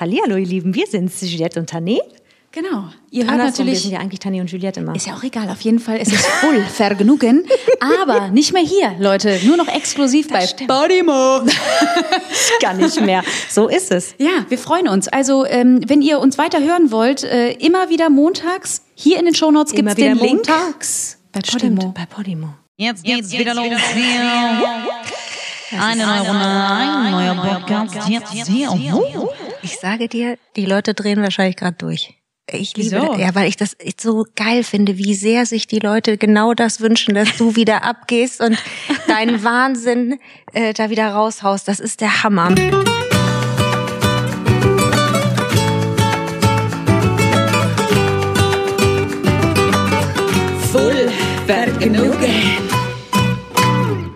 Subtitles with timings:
[0.00, 1.98] Hallihallo, ihr Lieben, wir sind Juliette und Tané.
[2.52, 2.84] Genau.
[3.10, 3.82] Ihr hört Andersrum, wir natürlich.
[3.82, 4.94] sind ja eigentlich Tané und Juliette immer.
[4.94, 7.44] Ist ja auch egal, auf jeden Fall ist es voll Vergnügen.
[7.80, 9.40] Aber nicht mehr hier, Leute.
[9.44, 10.70] Nur noch exklusiv bei stimmt.
[10.70, 11.40] Podimo.
[12.62, 13.24] gar nicht mehr.
[13.50, 14.14] So ist es.
[14.18, 15.08] Ja, wir freuen uns.
[15.08, 19.34] Also, ähm, wenn ihr uns weiter hören wollt, äh, immer wieder montags, hier in den
[19.34, 20.48] Shownotes gibt Immer es den wieder Link.
[20.48, 21.18] montags.
[21.32, 21.80] Bei Podimo.
[21.80, 22.54] Stimmt, bei Podimo.
[22.76, 23.76] Jetzt geht's wieder los hier.
[25.70, 28.08] Eine neue Runde, ein neuer Podcast.
[28.08, 28.70] Jetzt hier.
[28.72, 29.28] Oh.
[29.62, 32.14] Ich sage dir, die Leute drehen wahrscheinlich gerade durch.
[32.50, 33.12] Ich liebe Wieso?
[33.12, 33.18] das.
[33.18, 37.14] Ja, weil ich das so geil finde, wie sehr sich die Leute genau das wünschen,
[37.14, 38.56] dass du wieder abgehst und
[39.06, 40.18] deinen Wahnsinn
[40.54, 41.68] äh, da wieder raushaust.
[41.68, 42.54] Das ist der Hammer.
[50.72, 51.10] Voll
[51.46, 52.67] Vergnügen.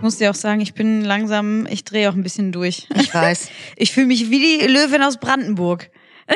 [0.02, 2.88] Ich muss dir auch sagen, ich bin langsam, ich drehe auch ein bisschen durch.
[2.96, 3.48] Ich weiß.
[3.76, 5.90] Ich fühle mich wie die Löwin aus Brandenburg.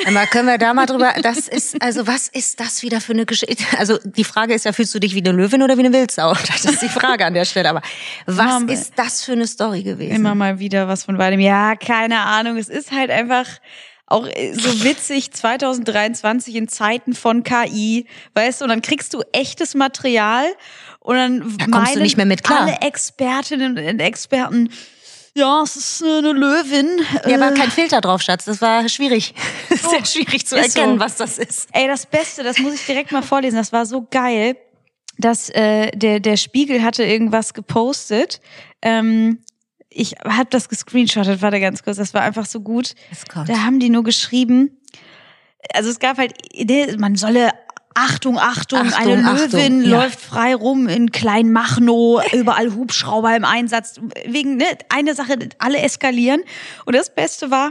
[0.07, 3.27] Aber können wir da mal drüber, das ist, also was ist das wieder für eine
[3.27, 3.65] Geschichte?
[3.77, 6.33] Also die Frage ist ja, fühlst du dich wie eine Löwin oder wie eine Wildsau?
[6.47, 7.69] Das ist die Frage an der Stelle.
[7.71, 7.83] Aber
[8.27, 10.15] was Immer- ist das für eine Story gewesen?
[10.15, 11.41] Immer mal wieder was von beidem.
[11.41, 12.59] Ja, keine Ahnung.
[12.59, 13.49] Es ist halt einfach
[14.07, 19.23] auch äh, so witzig 2023 in Zeiten von KI, weißt du, und dann kriegst du
[19.33, 20.45] echtes Material
[21.07, 22.63] und dann Da kommst du nicht mehr mit klar.
[22.63, 24.71] alle Expertinnen und Experten,
[25.37, 26.89] ja, es ist äh, eine Löwin.
[27.29, 28.47] Ja, war äh, kein Filter drauf, Schatz.
[28.47, 29.35] Das war schwierig.
[29.69, 30.81] Sehr schwierig zu ist so.
[30.81, 31.69] erkennen, was das ist.
[31.73, 33.57] Ey, das Beste, das muss ich direkt mal vorlesen.
[33.57, 34.57] Das war so geil,
[35.19, 38.41] dass äh, der der Spiegel hatte irgendwas gepostet.
[38.83, 39.41] Ähm,
[39.91, 41.99] ich habe das gescreenshottet, warte ganz kurz.
[41.99, 42.95] Das war einfach so gut.
[43.47, 44.81] Da haben die nur geschrieben.
[45.73, 46.33] Also es gab halt,
[46.99, 47.51] man solle
[47.99, 49.89] Achtung, Achtung, Achtung, eine Achtung, Löwin ja.
[50.03, 53.99] läuft frei rum in Kleinmachnow, überall Hubschrauber im Einsatz.
[54.27, 56.43] Wegen, ne, eine Sache, alle eskalieren.
[56.85, 57.71] Und das Beste war,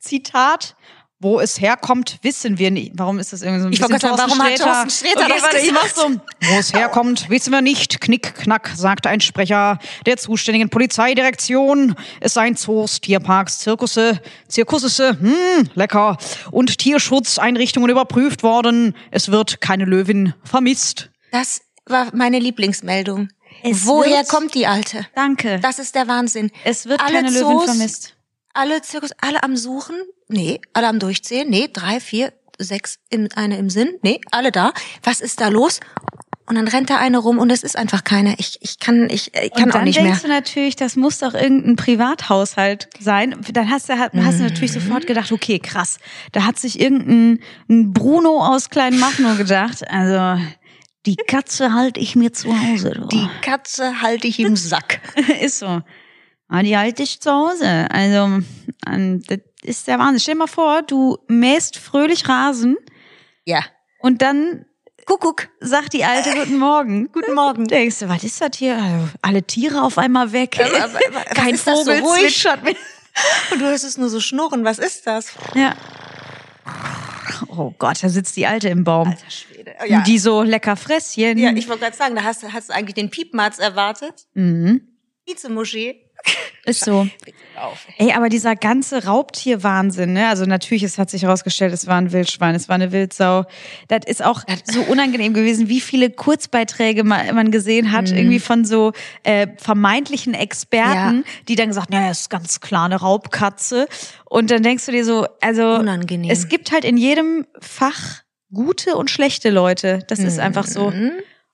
[0.00, 0.74] Zitat,
[1.22, 2.92] wo es herkommt, wissen wir nicht.
[2.94, 5.42] Warum ist das irgendwie so ein Ich bisschen sagen, warum hat Thorsten Sträter okay, das
[5.42, 6.08] warte, ich mach so.
[6.08, 8.00] Wo es herkommt, wissen wir nicht.
[8.00, 11.94] Knick, knack, sagte ein Sprecher der zuständigen Polizeidirektion.
[12.20, 16.16] Es seien Zoos, Tierparks, Zirkusse, Zirkusse, hm, lecker,
[16.50, 18.96] und Tierschutzeinrichtungen überprüft worden.
[19.10, 21.10] Es wird keine Löwin vermisst.
[21.32, 23.28] Das war meine Lieblingsmeldung.
[23.62, 25.06] Es Woher wird- kommt die Alte?
[25.14, 25.60] Danke.
[25.60, 26.50] Das ist der Wahnsinn.
[26.64, 28.16] es wird alle keine Löwin Zoos, vermisst.
[28.54, 29.96] Alle Zirkus, alle am Suchen?
[30.30, 31.48] Nee, alle am Durchzählen?
[31.48, 33.90] Nee, drei, vier, sechs, im, eine im Sinn?
[34.02, 34.72] Nee, alle da.
[35.02, 35.80] Was ist da los?
[36.46, 38.34] Und dann rennt da eine rum und es ist einfach keine.
[38.38, 40.06] Ich, ich kann, ich, ich kann und auch dann nicht mehr.
[40.06, 43.36] denkst du natürlich, das muss doch irgendein Privathaushalt sein.
[43.52, 44.80] Dann hast du, hast du natürlich Mhm.
[44.80, 45.98] sofort gedacht, okay, krass.
[46.32, 47.38] Da hat sich irgendein
[47.68, 49.88] ein Bruno aus Kleinmachnow gedacht.
[49.88, 50.42] Also,
[51.06, 52.94] die Katze halte ich mir zu Hause.
[52.94, 53.06] Du.
[53.06, 55.00] Die Katze halte ich im Sack.
[55.40, 55.82] ist so.
[56.52, 57.86] Ah, die halte ich zu Hause.
[57.90, 58.42] Also,
[58.88, 60.18] ähm, das ist der Wahnsinn.
[60.20, 62.76] Stell dir mal vor, du mähst fröhlich Rasen
[63.44, 63.60] Ja.
[64.00, 64.66] und dann
[65.06, 65.48] Kuckuck.
[65.60, 67.08] sagt die Alte Guten Morgen.
[67.12, 67.66] Guten Morgen.
[67.68, 68.76] Denkst du, was ist das hier?
[68.76, 70.58] Also, alle Tiere auf einmal weg.
[70.60, 72.20] aber- aber- was Kein so Vogel ruhig?
[72.22, 72.60] zwitschert.
[73.52, 74.64] Und du hörst es nur so schnurren.
[74.64, 75.32] Was ist das?
[75.54, 75.74] Ja.
[77.48, 79.14] Oh Gott, da sitzt die Alte im Baum.
[79.28, 79.74] Schwede.
[79.88, 79.98] Ja.
[79.98, 81.38] Und die so lecker Fresschen.
[81.38, 84.26] ja, ich wollte gerade sagen, da hast, du- hast du eigentlich den Piepmatz erwartet.
[84.34, 84.82] mhm.
[85.26, 86.09] Vizemoschee.
[86.64, 87.06] Ist so.
[87.98, 90.28] Ey, aber dieser ganze Raubtierwahnsinn, ne?
[90.28, 93.44] Also natürlich, es hat sich herausgestellt, es war ein Wildschwein, es war eine Wildsau.
[93.88, 98.92] Das ist auch so unangenehm gewesen, wie viele Kurzbeiträge man, gesehen hat, irgendwie von so
[99.24, 101.22] äh, vermeintlichen Experten, Ja.
[101.48, 103.86] die dann gesagt, naja, ist ganz klar eine Raubkatze.
[104.24, 106.30] Und dann denkst du dir so, also Unangenehm.
[106.30, 110.00] es gibt halt in jedem Fach gute und schlechte Leute.
[110.08, 110.90] Das ist einfach so.
[110.90, 111.12] Mhm.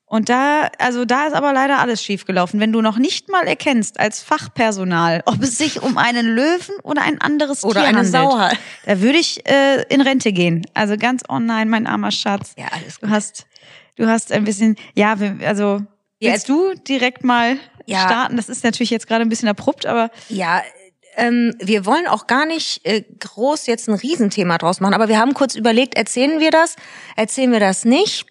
[0.09, 2.61] Und da, also da ist aber leider alles schiefgelaufen.
[2.61, 7.01] Wenn du noch nicht mal erkennst als Fachpersonal, ob es sich um einen Löwen oder
[7.01, 8.57] ein anderes Oder Tier eine handelt, Sau halt.
[8.85, 10.65] da würde ich äh, in Rente gehen.
[10.73, 12.53] Also ganz online, mein armer Schatz.
[12.57, 13.47] Ja, alles Du hast,
[13.97, 15.81] du hast ein bisschen, ja, also
[16.21, 17.99] willst du direkt mal Ja.
[18.05, 18.37] starten?
[18.37, 20.63] Das ist natürlich jetzt gerade ein bisschen abrupt, aber Ja,
[21.17, 25.19] ähm, wir wollen auch gar nicht äh, groß jetzt ein Riesenthema draus machen, aber wir
[25.19, 26.77] haben kurz überlegt, erzählen wir das,
[27.17, 28.25] erzählen wir das nicht?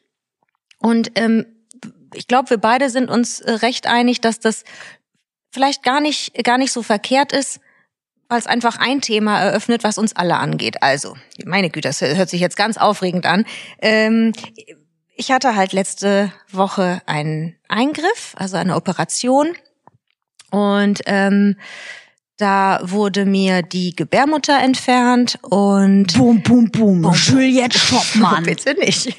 [0.79, 1.45] Und ähm,
[2.17, 4.65] ich glaube, wir beide sind uns äh, recht einig, dass das
[5.51, 7.61] vielleicht gar nicht, gar nicht so verkehrt ist,
[8.29, 10.83] weil es einfach ein Thema eröffnet, was uns alle angeht.
[10.83, 13.45] Also, meine Güte, das hört sich jetzt ganz aufregend an.
[13.81, 14.33] Ähm,
[15.15, 19.55] ich hatte halt letzte Woche einen Eingriff, also eine Operation.
[20.51, 21.57] Und ähm,
[22.37, 27.13] da wurde mir die Gebärmutter entfernt und boom, boom, boom.
[27.15, 28.45] Juliette Schoppmann.
[28.45, 29.17] bitte nicht.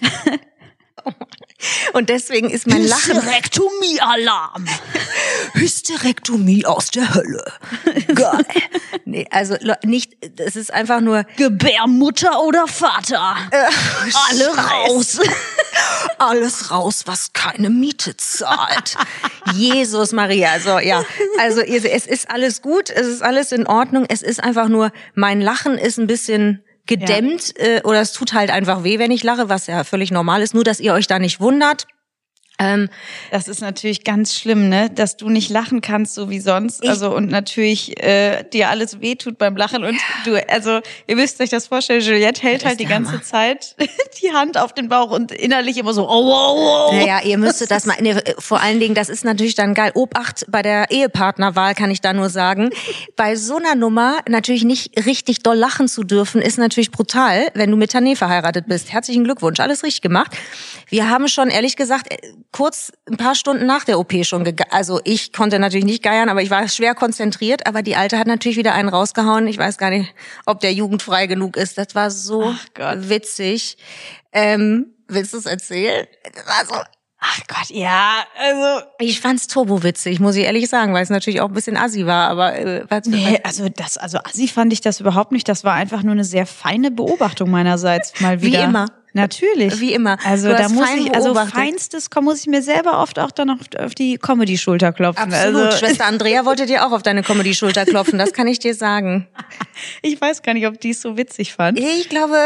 [1.93, 4.65] Und deswegen ist mein Lachen Hysterektomie-Alarm.
[5.53, 7.43] Hysterektomie aus der Hölle.
[8.13, 8.45] Geil.
[9.05, 13.35] Nee, also nicht, es ist einfach nur Gebärmutter oder Vater?
[14.29, 15.19] Alle raus.
[16.19, 18.95] alles raus, was keine Miete zahlt.
[19.53, 21.03] Jesus Maria, so ja.
[21.39, 24.05] Also ihr- es ist alles gut, es ist alles in Ordnung.
[24.09, 28.49] Es ist einfach nur, mein Lachen ist ein bisschen gedämmt äh, oder es tut halt
[28.49, 30.53] einfach weh, wenn ich lache, was ja völlig normal ist.
[30.53, 31.87] Nur, dass ihr euch da nicht wundert.
[32.59, 32.89] Ähm,
[33.31, 34.89] Das ist natürlich ganz schlimm, ne?
[34.89, 36.83] Dass du nicht lachen kannst, so wie sonst.
[36.83, 39.83] Ich- also und natürlich äh, dir alles wehtut beim Lachen.
[39.83, 43.21] Und du, also ihr müsst euch das vorstellen, Juliette hält halt die ganze Hammer.
[43.23, 43.75] Zeit
[44.23, 46.95] die Hand auf den Bauch und innerlich immer so, oh, oh, oh.
[46.95, 49.91] Naja, ihr müsstet das mal, nee, vor allen Dingen, das ist natürlich dann geil.
[49.93, 52.69] Obacht bei der Ehepartnerwahl kann ich da nur sagen.
[53.15, 57.69] Bei so einer Nummer natürlich nicht richtig doll lachen zu dürfen, ist natürlich brutal, wenn
[57.69, 58.91] du mit Tané verheiratet bist.
[58.91, 60.31] Herzlichen Glückwunsch, alles richtig gemacht.
[60.89, 62.17] Wir haben schon, ehrlich gesagt, äh,
[62.51, 66.29] kurz ein paar Stunden nach der OP schon, gege- also ich konnte natürlich nicht geiern,
[66.29, 69.47] aber ich war schwer konzentriert, aber die Alte hat natürlich wieder einen rausgehauen.
[69.47, 70.13] Ich weiß gar nicht,
[70.45, 71.77] ob der jugendfrei genug ist.
[71.77, 72.53] Das war so
[72.95, 73.77] witzig.
[74.31, 76.05] Ähm, willst du es erzählen?
[76.33, 76.83] Das war so,
[77.19, 78.85] Ach Gott, ja, also.
[78.99, 82.29] ich fand's turbowitzig, muss ich ehrlich sagen, weil es natürlich auch ein bisschen assi war,
[82.29, 85.49] aber äh, was, Nee, also das, also Assi fand ich das überhaupt nicht.
[85.49, 88.63] Das war einfach nur eine sehr feine Beobachtung meinerseits mal Wie wieder.
[88.65, 88.85] immer.
[89.17, 89.79] Natürlich.
[89.79, 90.17] Wie immer.
[90.25, 91.53] Also da muss ich, also beobachtet.
[91.53, 95.33] feinstes muss ich mir selber oft auch dann noch auf die Comedy-Schulter klopfen.
[95.33, 95.65] Absolut.
[95.65, 99.27] Also, Schwester Andrea wollte dir auch auf deine Comedy-Schulter klopfen, das kann ich dir sagen.
[100.01, 101.79] ich weiß gar nicht, ob die es so witzig fand.
[101.79, 102.37] Ich glaube,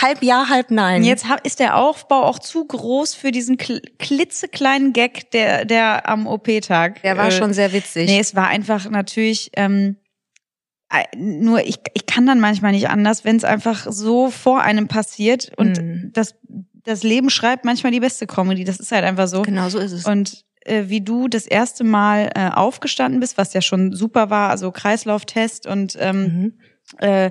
[0.00, 1.02] halb ja, halb nein.
[1.02, 6.26] Jetzt ist der Aufbau auch zu groß für diesen kl klitzekleinen Gag, der, der am
[6.26, 7.02] OP-Tag.
[7.02, 8.08] Der war äh, schon sehr witzig.
[8.08, 10.09] Nee, es war einfach natürlich, ähm, äh,
[11.16, 15.52] nur ich, ich kann dann manchmal nicht anders, wenn es einfach so vor einem passiert
[15.56, 16.10] und Mhm.
[16.12, 16.34] das,
[16.84, 18.64] das Leben schreibt manchmal die beste Comedy.
[18.64, 19.42] Das ist halt einfach so.
[19.42, 20.04] Genau so ist es.
[20.06, 24.50] Und äh, wie du das erste Mal äh, aufgestanden bist, was ja schon super war,
[24.50, 26.52] also Kreislauftest und ähm, Mhm.
[26.98, 27.30] äh,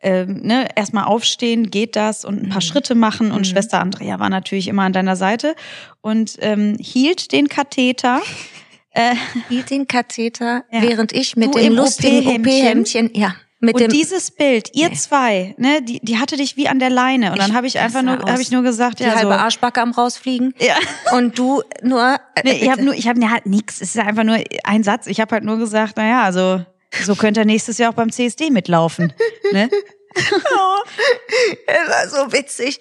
[0.00, 2.66] äh, ne, erstmal aufstehen, geht das und ein paar Mhm.
[2.66, 3.44] Schritte machen und Mhm.
[3.44, 5.54] Schwester Andrea war natürlich immer an deiner Seite
[6.00, 8.20] und ähm, hielt den Katheter.
[8.96, 9.14] Äh,
[9.48, 10.82] Hielt den Katheter, Ja.
[10.82, 12.62] während ich mit Du dem lustigen OP-Hemdchen.
[12.62, 14.94] OP-Hemdchen, ja, mit und dem dieses Bild, ihr Nee.
[14.96, 18.02] zwei, ne, die, die hatte dich wie an der Leine und dann habe ich einfach
[18.02, 20.74] nur, habe ich nur gesagt, die ja, halbe so, Arschbacke am rausfliegen ja.
[21.16, 23.80] und du nur äh, Nee, ich habe nur, ich habe ja halt nix.
[23.80, 25.06] Es ist einfach nur ein Satz.
[25.06, 26.64] Ich habe halt nur gesagt, naja, also
[27.04, 29.12] so könnte er nächstes Jahr auch beim CSD mitlaufen.
[29.52, 29.68] Ne?
[31.66, 32.78] Es war so witzig.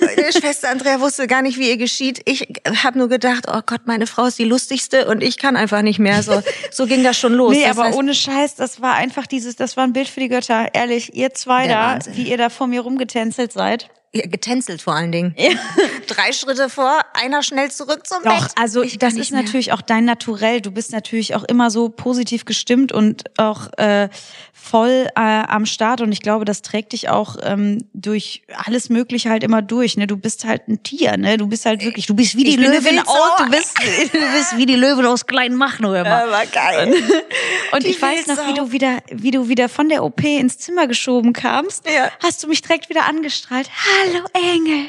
[0.00, 2.20] Meine Schwester Andrea wusste gar nicht, wie ihr geschieht.
[2.24, 2.48] Ich
[2.82, 5.98] habe nur gedacht, oh Gott, meine Frau ist die lustigste und ich kann einfach nicht
[5.98, 6.22] mehr.
[6.22, 7.52] So, so ging das schon los.
[7.52, 10.20] Nee, Das aber heißt, ohne Scheiß, das war einfach dieses, das war ein Bild für
[10.20, 10.68] die Götter.
[10.74, 12.16] Ehrlich, ihr zwei da, Wahnsinn.
[12.16, 13.90] wie ihr da vor mir rumgetänzelt seid.
[14.12, 15.34] Ja, getänzelt vor allen Dingen.
[16.06, 18.52] Drei Schritte vor, einer schnell zurück zum Doch, Bett.
[18.56, 19.42] also Ich das ist mehr.
[19.42, 20.60] natürlich auch dein Naturell.
[20.60, 24.08] Du bist natürlich auch immer so positiv gestimmt und auch äh,
[24.52, 26.00] voll äh, am Start.
[26.00, 29.96] Und ich glaube, das trägt dich auch ähm, durch alles Mögliche halt immer durch.
[29.96, 30.06] Ne?
[30.06, 31.36] Du bist halt ein Tier, ne?
[31.36, 33.78] Du bist halt wirklich, du bist wie die Ich Löwin aus, du bist,
[34.12, 36.24] du bist wie die Löwin aus Kleinmachnow immer.
[36.24, 36.94] Aber geil.
[37.72, 40.58] Und die ich weiß noch, wie du wieder, wie du wieder von der OP ins
[40.58, 41.84] Zimmer geschoben kamst.
[41.86, 42.10] Ja.
[42.22, 43.68] Hast du mich direkt wieder angestrahlt.
[43.98, 44.88] Hallo Engel.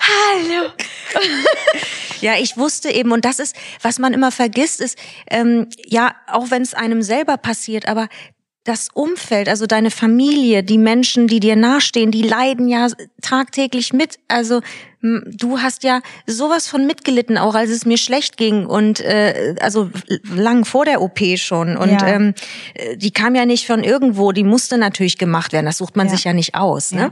[0.00, 0.70] Hallo.
[2.20, 4.96] Ja, ich wusste eben, und das ist, was man immer vergisst, ist,
[5.28, 8.06] ähm, ja, auch wenn es einem selber passiert, aber
[8.62, 12.86] das Umfeld, also deine Familie, die Menschen, die dir nahestehen, die leiden ja
[13.20, 14.20] tagtäglich mit.
[14.28, 14.60] Also
[15.00, 19.90] du hast ja sowas von mitgelitten, auch als es mir schlecht ging und äh, also
[20.32, 21.76] lang vor der OP schon.
[21.76, 22.06] Und Ja.
[22.06, 22.34] ähm,
[22.74, 25.66] äh, die kam ja nicht von irgendwo, die musste natürlich gemacht werden.
[25.66, 26.12] Das sucht man Ja.
[26.14, 26.92] sich ja nicht aus.
[26.92, 27.10] Ne?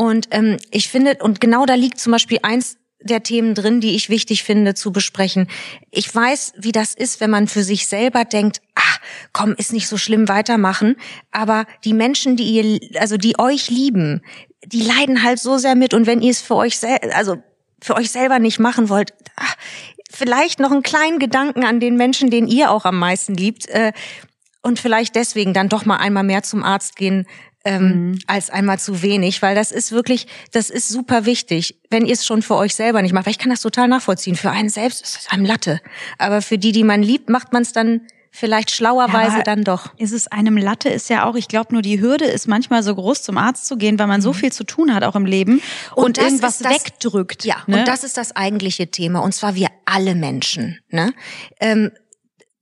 [0.00, 3.94] Und ähm, ich finde, und genau da liegt zum Beispiel eins der Themen drin, die
[3.94, 5.46] ich wichtig finde zu besprechen.
[5.90, 8.96] Ich weiß, wie das ist, wenn man für sich selber denkt, ah,
[9.34, 10.96] komm, ist nicht so schlimm, weitermachen.
[11.32, 14.22] Aber die Menschen, die ihr, also die euch lieben,
[14.64, 15.92] die leiden halt so sehr mit.
[15.92, 17.36] Und wenn ihr es für euch sel also
[17.82, 19.52] für euch selber nicht machen wollt, ah,
[20.10, 23.68] vielleicht noch einen kleinen Gedanken an den Menschen, den ihr auch am meisten liebt.
[23.68, 23.92] Äh,
[24.62, 27.26] und vielleicht deswegen dann doch mal einmal mehr zum Arzt gehen
[27.64, 32.14] ähm, als einmal zu wenig, weil das ist wirklich, das ist super wichtig, wenn ihr
[32.14, 33.26] es schon für euch selber nicht macht.
[33.26, 34.34] Weil ich kann das total nachvollziehen.
[34.36, 35.80] Für einen selbst ist es einem Latte,
[36.18, 38.02] aber für die, die man liebt, macht man es dann
[38.32, 39.92] vielleicht schlauerweise aber dann doch.
[39.98, 42.94] Ist es einem Latte, ist ja auch, ich glaube nur die Hürde ist manchmal so
[42.94, 45.60] groß zum Arzt zu gehen, weil man so viel zu tun hat auch im Leben
[45.96, 46.22] und, Mhm.
[46.22, 47.44] das irgendwas das- wegdrückt.
[47.44, 47.80] Ja, ne?
[47.80, 49.18] und das ist das eigentliche Thema.
[49.20, 50.78] Und zwar wir alle Menschen.
[50.90, 51.12] Ne?
[51.58, 51.90] Ähm,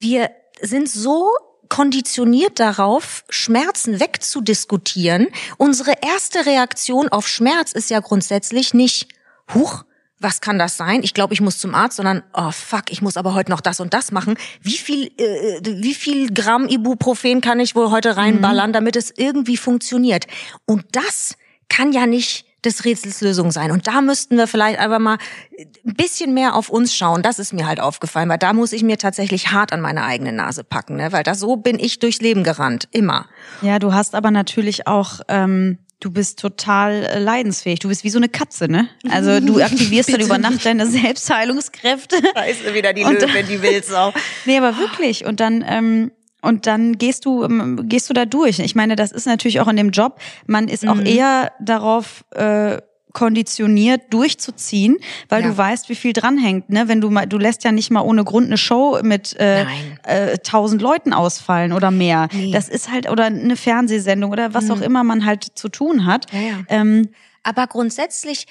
[0.01, 0.31] wir
[0.63, 1.29] sind so
[1.69, 5.29] konditioniert darauf, Schmerzen wegzudiskutieren.
[5.57, 9.09] Unsere erste Reaktion auf Schmerz ist ja grundsätzlich nicht,
[9.55, 9.85] huch,
[10.21, 11.03] was kann das sein?
[11.03, 13.79] Ich glaube, ich muss zum Arzt, sondern oh fuck, ich muss aber heute noch das
[13.81, 14.37] und das machen.
[14.61, 19.57] Wie viel, äh, wie viel Gramm Ibuprofen kann ich wohl heute reinballern, damit es irgendwie
[19.57, 20.27] funktioniert?
[20.67, 21.37] Und das
[21.69, 23.71] kann ja nicht des Rätsels Lösung sein.
[23.71, 25.19] Und da müssten wir vielleicht einfach mal
[25.59, 27.23] ein bisschen mehr auf uns schauen.
[27.23, 30.33] Das ist mir halt aufgefallen, weil da muss ich mir tatsächlich hart an meine eigene
[30.33, 31.13] Nase packen, ne?
[31.13, 33.27] weil da so bin ich durchs Leben gerannt, immer.
[33.63, 37.81] Ja, du hast aber natürlich auch ähm, du bist total äh, leidensfähig.
[37.81, 38.89] Du bist wie so eine Katze, ne?
[39.11, 42.17] Also du aktivierst dann über Nacht deine Selbstheilungskräfte.
[42.35, 44.13] Scheiße, wieder die Löwin, die Wildsau.
[44.45, 45.25] Nee, aber wirklich.
[45.25, 46.11] Und dann ähm,
[46.43, 48.59] und dann gehst du ähm, gehst du da durch.
[48.61, 50.19] Ich meine, das ist natürlich auch in dem Job.
[50.47, 51.07] Man ist auch Mhm.
[51.07, 52.79] eher darauf äh,
[53.13, 54.97] konditioniert durchzuziehen,
[55.29, 55.49] weil Ja.
[55.49, 56.71] du weißt, wie viel dranhängt.
[56.71, 56.89] Ne?
[56.89, 59.65] Wenn du mal, du lässt ja nicht mal ohne Grund eine Show mit äh,
[60.05, 62.29] äh, tausend Leuten ausfallen oder mehr.
[62.33, 62.49] Nee.
[62.49, 62.53] Mhm.
[62.53, 66.27] Das ist halt oder eine Fernsehsendung oder was auch immer man halt zu tun hat.
[66.33, 66.55] Ja, ja.
[66.69, 67.09] Ähm,
[67.45, 68.47] Aber grundsätzlich,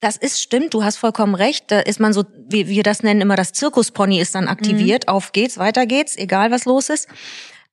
[0.00, 1.64] das ist stimmt, du hast vollkommen recht.
[1.68, 5.08] Da ist man so, wie wir das nennen, immer das Zirkuspony ist dann aktiviert.
[5.08, 7.08] Auf geht's, weiter geht's, egal was los ist.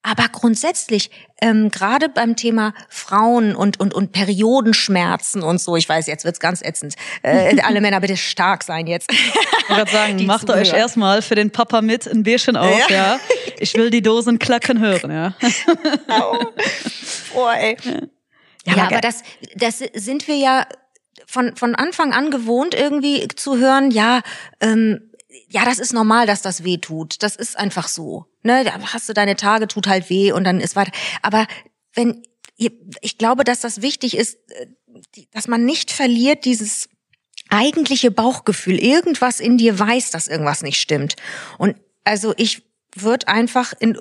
[0.07, 1.09] Aber grundsätzlich,
[1.41, 6.39] ähm, gerade beim Thema Frauen und, und, und Periodenschmerzen und so, ich weiß, jetzt wird's
[6.39, 6.93] ganz ätzend.
[7.23, 9.11] Äh, alle Männer bitte stark sein jetzt.
[9.11, 10.79] Ich wollte sagen, macht euch zuhören.
[10.79, 12.95] erstmal für den Papa mit ein Bierchen auf, Ja.
[12.95, 13.19] ja.
[13.57, 15.33] Ich will die Dosen klacken hören, ja.
[17.35, 17.75] Oh, ey.
[18.65, 19.23] Ja, aber aber das,
[19.55, 20.65] das sind wir ja
[21.27, 24.21] von, von Anfang an gewohnt, irgendwie zu hören, ja,
[24.59, 25.11] ähm,
[25.49, 27.21] ja, das ist normal, dass das weh tut.
[27.21, 28.25] Das ist einfach so.
[28.43, 30.91] Ne, da hast du deine Tage, tut halt weh und dann ist weiter.
[31.21, 31.47] Aber
[31.93, 32.23] wenn,
[32.57, 34.67] ich glaube, dass das wichtig ist, äh,
[35.31, 36.89] dass man nicht verliert dieses
[37.49, 38.79] eigentliche Bauchgefühl.
[38.79, 41.15] Irgendwas in dir weiß, dass irgendwas nicht stimmt.
[41.57, 42.63] Und also ich
[42.95, 43.99] würde einfach in,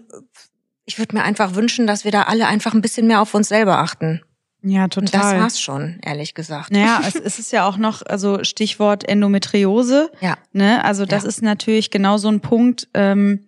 [0.87, 3.49] ich würde mir einfach wünschen, dass wir da alle einfach ein bisschen mehr auf uns
[3.49, 4.23] selber achten.
[4.67, 6.71] Ja, Und das war's schon, ehrlich gesagt.
[6.71, 10.11] Naja, es, ist ja auch noch, also Stichwort Endometriose.
[10.21, 10.37] Ja.
[10.53, 10.83] Ne?
[10.85, 11.29] Also das Ja.
[11.29, 13.47] ist natürlich genau so ein Punkt, ähm,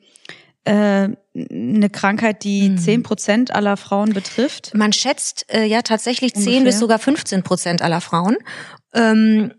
[0.64, 2.78] äh, eine Krankheit, die Mhm.
[2.78, 4.72] zehn Prozent aller Frauen betrifft.
[4.74, 6.64] Man schätzt äh, ja tatsächlich 10 Ungefähr.
[6.64, 8.36] bis sogar 15 Prozent aller Frauen.
[8.92, 9.52] Ähm,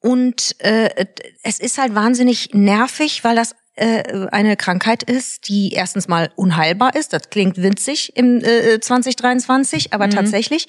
[0.00, 1.06] und äh,
[1.42, 6.94] es ist halt wahnsinnig nervig, weil das äh, eine Krankheit ist, die erstens mal unheilbar
[6.94, 7.12] ist.
[7.12, 10.66] Das klingt winzig im äh, 2023, aber tatsächlich.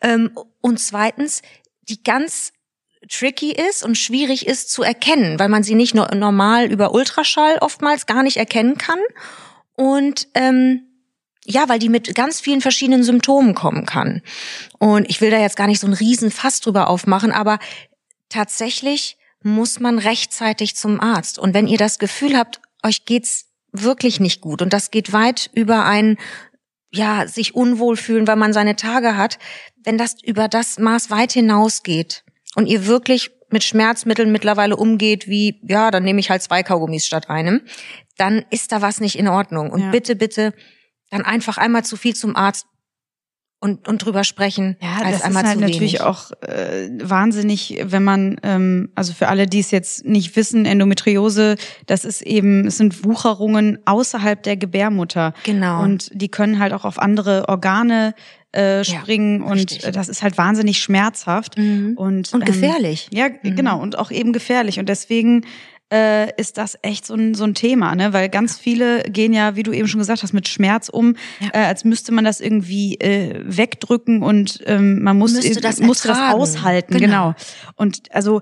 [0.00, 1.42] Ähm, und zweitens,
[1.88, 2.52] die ganz
[3.06, 7.58] tricky ist und schwierig ist zu erkennen, weil man sie nicht nur normal über Ultraschall
[7.58, 8.98] oftmals gar nicht erkennen kann.
[9.74, 10.84] Und ähm,
[11.44, 14.22] ja, weil die mit ganz vielen verschiedenen Symptomen kommen kann.
[14.78, 17.58] Und ich will da jetzt gar nicht so einen riesen Fass drüber aufmachen, aber
[18.30, 21.38] tatsächlich muss man rechtzeitig zum Arzt.
[21.38, 25.50] Und wenn ihr das Gefühl habt, euch geht's wirklich nicht gut und das geht weit
[25.52, 26.16] über ein
[26.90, 29.38] ja, sich unwohl fühlen, weil man seine Tage hat,
[29.84, 35.60] wenn das über das Maß weit hinausgeht und ihr wirklich mit Schmerzmitteln mittlerweile umgeht, wie,
[35.68, 37.62] ja, dann nehme ich halt zwei Kaugummis statt einem,
[38.16, 39.70] dann ist da was nicht in Ordnung.
[39.70, 39.90] Und Ja.
[39.90, 40.54] bitte, bitte,
[41.10, 42.66] dann einfach einmal zu viel zum Arzt
[43.60, 46.00] und, und drüber sprechen, Ja, als das einmal ist halt natürlich wenig.
[46.02, 51.56] auch äh, wahnsinnig, wenn man, ähm, also für alle, die es jetzt nicht wissen, Endometriose,
[51.86, 55.34] das ist eben, es sind Wucherungen außerhalb der Gebärmutter.
[55.44, 55.82] Genau.
[55.82, 58.14] Und die können halt auch auf andere Organe
[58.52, 59.84] äh, springen und richtig.
[59.84, 61.94] äh, das ist halt wahnsinnig schmerzhaft Mhm.
[61.96, 63.08] und, Und ähm, gefährlich.
[63.12, 64.78] ja, g- genau, und auch eben gefährlich.
[64.78, 65.44] Und deswegen
[65.92, 68.12] äh, ist das echt so ein, so ein Thema, ne?
[68.12, 71.48] Weil ganz viele gehen ja, wie du eben schon gesagt hast, mit Schmerz um, Ja.
[71.54, 76.08] äh, als müsste man das irgendwie äh, wegdrücken und ähm, man muss, Müsste das musste
[76.08, 77.28] das aushalten, Genau.
[77.28, 77.34] genau.
[77.76, 78.40] Und also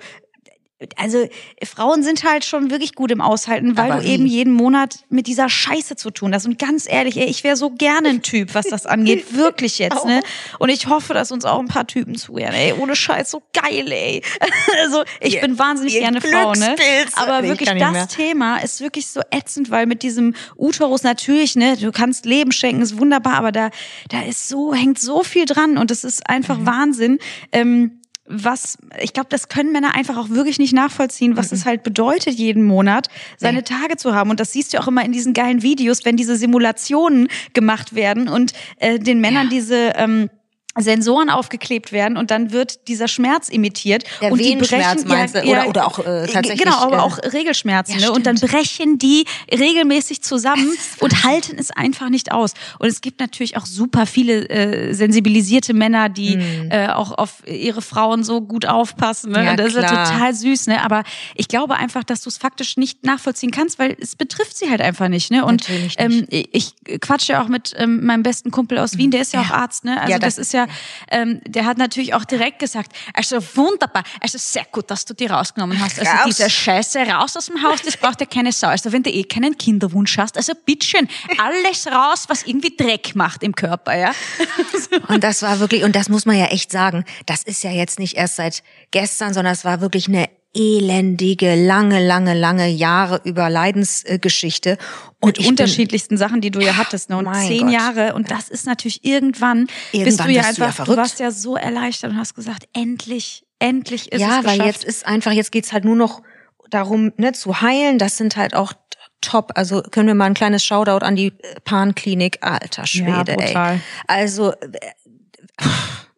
[0.96, 1.26] also
[1.64, 5.26] Frauen sind halt schon wirklich gut im Aushalten, weil Aber du eben jeden Monat mit
[5.26, 6.44] dieser Scheiße zu tun hast.
[6.46, 9.32] Und ganz ehrlich, ey, ich wäre so gerne ein Typ, was das angeht.
[9.34, 10.20] Wirklich jetzt, ne?
[10.58, 12.52] Und ich hoffe, dass uns auch ein paar Typen zuhören.
[12.52, 14.22] Ey, ohne Scheiß, so geil, ey.
[14.82, 16.76] Also ich Ihr- bin wahnsinnig gerne Frau, ne?
[17.14, 17.92] Aber Nee, ich wirklich, nicht mehr.
[17.92, 22.52] das Thema ist wirklich so ätzend, weil mit diesem Uterus natürlich, ne, du kannst Leben
[22.52, 23.70] schenken, ist wunderbar, aber da,
[24.10, 26.66] da ist so, hängt so viel dran und es ist einfach Mhm.
[26.66, 27.18] Wahnsinn.
[27.52, 31.82] Ähm, was, ich glaube, das können Männer einfach auch wirklich nicht nachvollziehen, was es halt
[31.82, 33.62] bedeutet, jeden Monat seine.
[33.64, 34.30] Tage zu haben.
[34.30, 38.28] Und das siehst du auch immer in diesen geilen Videos, wenn diese Simulationen gemacht werden
[38.28, 39.50] und äh, den Männern Ja.
[39.50, 40.30] diese ähm,
[40.78, 44.04] Sensoren aufgeklebt werden und dann wird dieser Schmerz imitiert.
[44.20, 45.42] Der und die brechen, meinst du?
[45.42, 47.98] Oder- oder auch, äh, tatsächlich, Genau, aber äh, auch Regelschmerzen.
[47.98, 48.12] Ja, ne?
[48.12, 52.52] Und dann brechen die regelmäßig zusammen und halten es einfach nicht aus.
[52.78, 56.34] Und es gibt natürlich auch super viele äh, sensibilisierte Männer, die
[56.70, 59.32] äh, auch auf ihre Frauen so gut aufpassen.
[59.32, 59.38] Ne?
[59.38, 59.44] Mhm.
[59.44, 60.12] Ja, und das ist ja klar.
[60.12, 60.66] total süß.
[60.68, 60.82] Ne?
[60.84, 61.02] Aber
[61.34, 64.80] ich glaube einfach, dass du es faktisch nicht nachvollziehen kannst, weil es betrifft sie halt
[64.80, 65.30] einfach nicht.
[65.30, 65.44] Ne?
[65.44, 69.22] Und Natürlich ähm, ich quatsche ja auch mit ähm, meinem besten Kumpel aus Wien, der
[69.22, 69.54] ist ja, auch Ja.
[69.56, 69.84] Arzt.
[69.84, 69.98] Ne?
[70.00, 73.38] Also Ja, das, das- ist ja, der, ähm, der hat natürlich auch direkt gesagt, also
[73.54, 75.98] wunderbar, also sehr gut, dass du die rausgenommen hast.
[75.98, 76.24] Also Raus.
[76.26, 78.68] diese Scheiße raus aus dem Haus, das braucht ja keine Sau.
[78.68, 81.08] Also wenn du eh keinen Kinderwunsch hast, also bitteschön,
[81.38, 84.12] alles raus, was irgendwie Dreck macht im Körper, ja.
[85.08, 87.98] Und das war wirklich, und das muss man ja echt sagen, das ist ja jetzt
[87.98, 93.50] nicht erst seit gestern, sondern es war wirklich eine elendige, lange, lange, lange Jahre über
[93.50, 94.78] Leidensgeschichte.
[95.20, 97.18] Und Mit ich bin- unterschiedlichsten Sachen, die du ja hattest, ne?
[97.18, 97.72] Und zehn Gott.
[97.72, 98.14] Jahre.
[98.14, 101.20] Und das ist natürlich irgendwann, bist Irgendwann du ja wirst du ja einfach, du warst
[101.20, 104.66] ja so erleichtert und hast gesagt, endlich, endlich ist ja, es weil geschafft.
[104.82, 106.22] jetzt ist einfach, jetzt geht's halt nur noch
[106.70, 107.98] darum, ne, zu heilen.
[107.98, 108.72] Das sind halt auch
[109.20, 109.52] top.
[109.54, 112.38] Also können wir mal ein kleines Shoutout an die äh, Pan-Klinik.
[112.42, 113.74] Alter Schwede, brutal.
[113.74, 113.80] ey.
[114.06, 114.56] Also äh,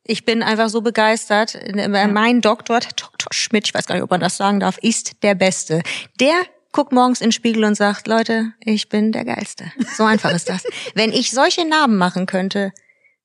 [0.08, 1.56] ich bin einfach so begeistert.
[1.76, 3.28] Mein Doktor, Dr.
[3.30, 5.82] Schmidt, ich weiß gar nicht, ob man das sagen darf, ist der Beste.
[6.18, 6.34] Der
[6.72, 9.70] guckt morgens in den Spiegel und sagt, Leute, ich bin der Geilste.
[9.96, 10.64] So einfach ist das.
[10.94, 12.72] Wenn ich solche Narben machen könnte,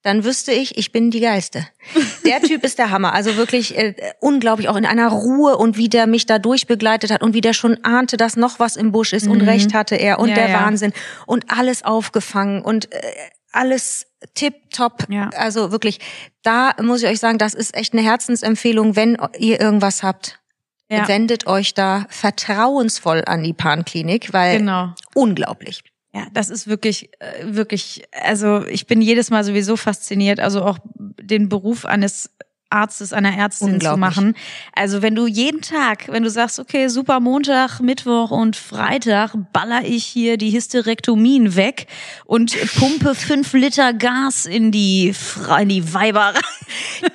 [0.02, 1.66] dann wüsste ich, ich bin die Geilste.
[2.26, 3.14] Der Typ ist der Hammer.
[3.14, 7.22] Also wirklich äh, unglaublich, auch in einer Ruhe und wie der mich da durchbegleitet hat
[7.22, 10.18] und wie der schon ahnte, dass noch was im Busch ist und recht hatte er
[10.18, 10.60] und Ja, der ja.
[10.60, 10.92] Wahnsinn
[11.26, 12.98] und alles aufgefangen und äh,
[13.54, 15.06] alles tipptopp.
[15.10, 15.30] Ja.
[15.36, 16.00] Also wirklich,
[16.42, 20.40] da muss ich euch sagen, das ist echt eine Herzensempfehlung, wenn ihr irgendwas habt.
[20.90, 21.08] Ja.
[21.08, 24.94] Wendet euch da vertrauensvoll an die Pan-Klinik, weil Genau.
[25.14, 25.82] unglaublich.
[26.14, 30.78] Ja, das ist wirklich, äh, wirklich, also ich bin jedes Mal sowieso fasziniert, also auch
[30.94, 32.30] den Beruf eines
[32.70, 34.34] Arztes, einer Ärztin zu machen.
[34.72, 39.82] Also wenn du jeden Tag, wenn du sagst, okay, super Montag, Mittwoch und Freitag baller
[39.84, 41.86] ich hier die Hysterektomien weg
[42.24, 45.14] und pumpe fünf Liter Gas in die,
[45.60, 46.34] in die Weiber.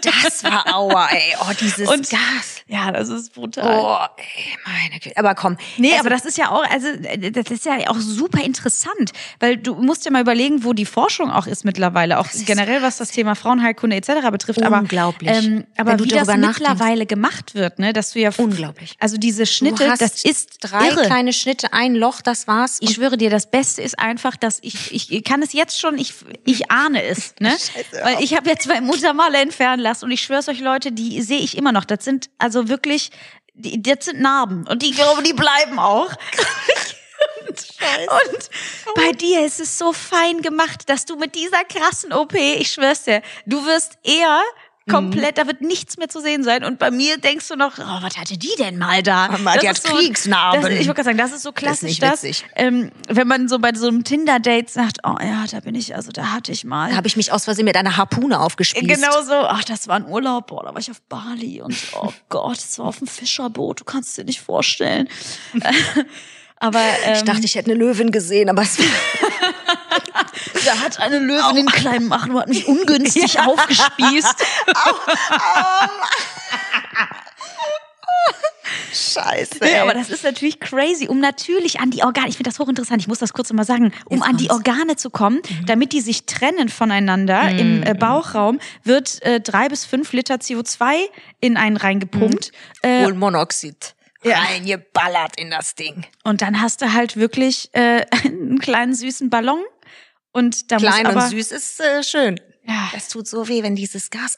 [0.02, 1.36] Das war aua, ey.
[1.42, 2.59] Oh, dieses Und- Gas.
[2.72, 3.80] Ja, das ist brutal.
[3.80, 5.18] Oh, ey, meine Güte.
[5.18, 5.58] Aber komm.
[5.78, 9.12] Nee, also, aber das ist ja auch, also äh, das ist ja auch super interessant,
[9.40, 12.98] weil du musst ja mal überlegen, wo die Forschung auch ist mittlerweile, auch generell was
[12.98, 14.30] das Thema Frauenheilkunde etc.
[14.32, 14.62] betrifft.
[14.62, 15.30] Unglaublich.
[15.32, 18.96] Aber, ähm, aber Wenn du wie das mittlerweile gemacht wird, ne, dass du ja Unglaublich.
[19.00, 21.02] Also diese Schnitte, das ist drei irre.
[21.06, 22.78] kleine Schnitte, ein Loch, das war's.
[22.82, 26.14] Ich schwöre dir, das Beste ist einfach, dass ich, ich, kann es jetzt schon, ich,
[26.46, 27.52] ich ahne es, ne?
[28.04, 31.22] Weil ich habe jetzt zwei Muttermale entfernen lassen und ich schwöre es euch Leute, die
[31.22, 31.86] sehe ich immer noch.
[31.86, 33.12] Das sind also wirklich,
[33.54, 36.12] die, das sind Narben und die glaube, die bleiben auch.
[37.50, 38.50] Und
[38.96, 43.04] bei dir ist es so fein gemacht, dass du mit dieser krassen OP, ich schwör's
[43.04, 44.42] dir, du wirst eher
[44.90, 46.64] komplett, da wird nichts mehr zu sehen sein.
[46.64, 49.28] Und bei mir denkst du noch, oh, was hatte die denn mal da?
[49.32, 50.62] Mama, die hat ist Kriegsnarben.
[50.62, 53.48] Das, ich wollte gerade sagen, das ist so Das ist klassisch, dass, ähm, wenn man
[53.48, 56.66] so bei so einem Tinder-Date sagt, oh ja, da bin ich, also da hatte ich
[56.66, 56.90] mal.
[56.92, 58.88] Da habe ich mich aus Versehen mit einer Harpune aufgespießt.
[58.88, 62.12] Genau so, ach, das war ein Urlaub, boah, da war ich auf Bali und oh
[62.30, 65.08] Gott, das war auf dem Fischerboot, du kannst dir nicht vorstellen.
[66.60, 68.78] Aber ähm, Ich dachte, ich hätte eine Löwin gesehen, aber es
[70.66, 74.36] da hat eine Löwin den kleinen Machen und hat mich ungünstig aufgespießt.
[78.94, 79.62] scheiße.
[79.62, 79.80] Ey.
[79.80, 83.08] aber das ist natürlich crazy, um natürlich an die Organe, ich finde das hochinteressant, ich
[83.08, 84.50] muss das kurz nochmal sagen, um an die.
[84.50, 89.86] Organe zu kommen, damit die sich trennen voneinander im äh, Bauchraum, wird äh, drei bis
[89.86, 90.96] fünf Liter CO2
[91.40, 92.52] in einen reingepumpt.
[92.82, 93.06] Äh,
[94.22, 96.06] Kohlenmonoxid reingeballert in das Ding.
[96.24, 99.64] und dann hast du halt wirklich äh, einen kleinen süßen Ballon.
[100.32, 102.40] Und da Klein muss aber, und süß ist äh, schön.
[102.66, 102.90] Ja.
[102.94, 104.38] Das tut so weh, wenn dieses Gas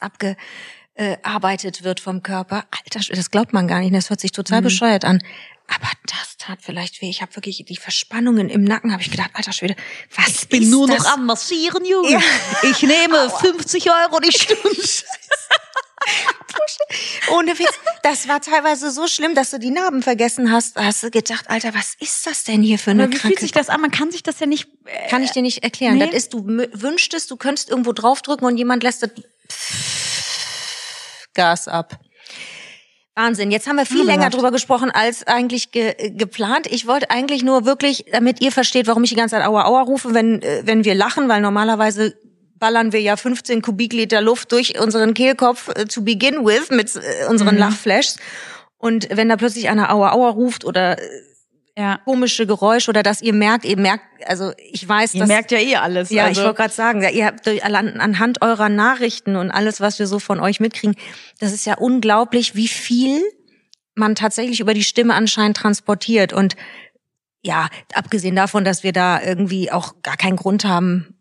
[0.95, 2.65] abgearbeitet wird vom Körper.
[2.71, 3.93] Alter, Schwede, das glaubt man gar nicht.
[3.93, 4.35] Das hört sich Mhm.
[4.35, 5.21] total bescheuert an.
[5.67, 7.09] Aber das tat vielleicht weh.
[7.09, 8.91] Ich habe wirklich die Verspannungen im Nacken.
[8.93, 9.75] Habe ich gedacht, Alter Schwede,
[10.15, 10.99] was bin ist nur das?
[11.03, 12.11] noch am Massieren, Junge.
[12.11, 12.21] Ja.
[12.63, 14.61] Ich nehme 50 Euro die Stunde.
[17.31, 17.73] Ohne Witz.
[18.03, 20.75] Das war teilweise so schlimm, dass du die Narben vergessen hast.
[20.75, 23.51] Hast du gedacht, Alter, was ist das denn hier für eine Aber wie fühlt sich
[23.51, 23.81] das an?
[23.81, 24.67] Man kann sich das ja nicht.
[24.85, 25.97] Äh, Kann ich dir nicht erklären.
[25.97, 26.05] Nee.
[26.05, 29.11] Das ist, du wünschtest, du könntest irgendwo draufdrücken und jemand lässt das
[31.33, 31.99] Gas ab.
[33.15, 33.51] Wahnsinn.
[33.51, 36.67] Jetzt haben wir viel länger drüber gesprochen als eigentlich ge äh, geplant.
[36.67, 39.81] Ich wollte eigentlich nur wirklich, damit ihr versteht, warum ich die ganze Zeit Aua Aua
[39.81, 42.15] rufe, wenn, äh, wenn wir lachen, weil normalerweise
[42.61, 47.25] ballern wir ja 15 Kubikliter Luft durch unseren Kehlkopf äh, to begin with mit äh,
[47.27, 48.17] unseren Lachflashs.
[48.77, 51.01] Und wenn da plötzlich einer Aua Aua ruft oder äh,
[51.75, 51.97] ja.
[52.05, 55.57] komische Geräusche oder dass ihr merkt, ihr merkt, also ich weiß, Ihr dass merkt ja
[55.57, 56.11] eh alles.
[56.11, 56.39] ja, also.
[56.39, 60.05] ich wollte gerade sagen, ja, ihr habt durch, anhand eurer Nachrichten und alles, was wir
[60.05, 60.95] so von euch mitkriegen,
[61.39, 63.21] das ist ja unglaublich, wie viel
[63.95, 66.31] man tatsächlich über die Stimme anscheinend transportiert.
[66.31, 66.55] Und
[67.41, 71.20] ja, abgesehen davon, dass wir da irgendwie auch gar keinen Grund haben,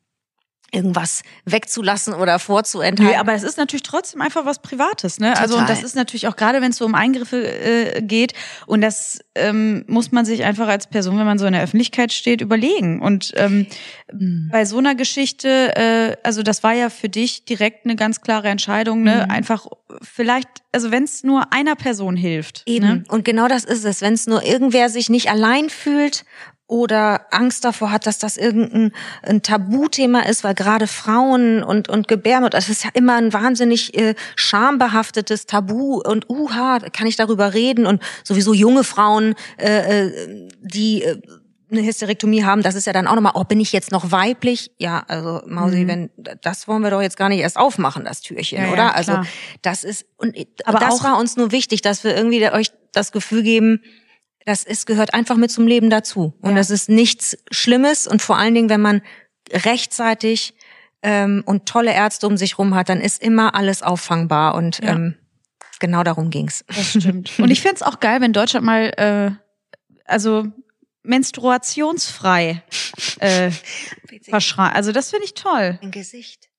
[0.72, 3.14] irgendwas wegzulassen oder vorzuenthalten.
[3.14, 5.36] Nö, aber es ist natürlich trotzdem einfach was Privates, ne?
[5.36, 5.76] Also und Total.
[5.76, 8.34] das ist natürlich auch gerade, wenn es so um Eingriffe äh, geht
[8.66, 12.12] und das ähm, muss man sich einfach als Person, wenn man so in der Öffentlichkeit
[12.12, 13.00] steht, überlegen.
[13.00, 13.66] Und ähm,
[14.12, 18.48] bei so einer Geschichte, äh, also das war ja für dich direkt eine ganz klare
[18.48, 19.28] Entscheidung, ne?
[19.30, 19.66] Einfach
[20.02, 22.86] vielleicht, also wenn es nur einer Person hilft, Eben.
[22.86, 23.04] Ne?
[23.08, 24.00] Und genau das ist es.
[24.00, 26.24] Wenn es nur irgendwer sich nicht allein fühlt
[26.70, 32.06] oder Angst davor hat, dass das irgendein ein Tabuthema ist, weil gerade Frauen und, und
[32.08, 37.54] Gebärmutter, das ist ja immer ein wahnsinnig äh, schambehaftetes Tabu und uha, kann ich darüber
[37.54, 41.20] reden und sowieso junge Frauen, äh, äh, die äh,
[41.72, 44.72] eine Hysterektomie haben, das ist ja dann auch nochmal, oh, bin ich jetzt noch weiblich?
[44.78, 46.10] Ja, also Mausi, wenn
[46.42, 48.94] das wollen wir doch jetzt gar nicht erst aufmachen, das Türchen, Ja, ja, oder?
[48.96, 49.26] also klar.
[49.62, 52.72] das ist und Aber aber das auch- war uns nur wichtig, dass wir irgendwie euch
[52.92, 53.82] das Gefühl geben,
[54.46, 56.56] das ist gehört einfach mit zum Leben dazu und Ja.
[56.56, 59.02] das ist nichts Schlimmes und vor allen Dingen, wenn man
[59.52, 60.54] rechtzeitig
[61.02, 64.90] ähm, und tolle Ärzte um sich rum hat, dann ist immer alles auffangbar und Ja.
[64.92, 65.16] ähm,
[65.78, 66.64] genau darum ging's.
[66.68, 67.30] Das stimmt.
[67.38, 69.30] Und ich fänd's auch geil, wenn Deutschland mal, äh,
[70.04, 70.44] also
[71.02, 72.62] menstruationsfrei
[73.20, 73.50] äh,
[74.28, 74.76] verschreibt.
[74.76, 75.78] Also das finde ich toll.
[75.80, 76.49] Dein Gesicht.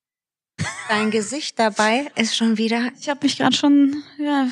[0.89, 2.89] Dein Gesicht dabei ist schon wieder.
[2.99, 4.47] Ich habe mich gerade schon, ja,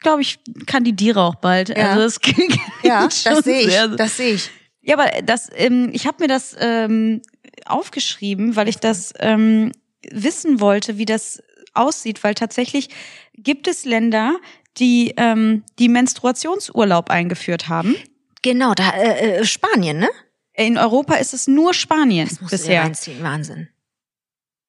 [0.00, 1.68] glaube ich, kandidiere auch bald.
[1.68, 1.90] Ja.
[1.90, 3.96] Also das klingt Ja, das sehe ich.
[3.96, 4.50] Das sehe ich.
[4.80, 7.22] Ja, aber das, ähm, ich habe mir das ähm,
[7.66, 9.72] aufgeschrieben, weil ich das ähm,
[10.10, 11.42] wissen wollte, wie das
[11.74, 12.88] aussieht, weil tatsächlich
[13.34, 14.36] gibt es Länder,
[14.78, 17.94] die ähm, die Menstruationsurlaub eingeführt haben.
[18.42, 20.08] Genau, da äh, äh, Spanien, ne?
[20.54, 22.82] In Europa ist es nur Spanien Das musst du dir bisher.
[22.82, 23.68] reinziehen, Wahnsinn.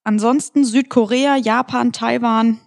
[0.04, 2.60] Ansonsten Südkorea, Japan, Taiwan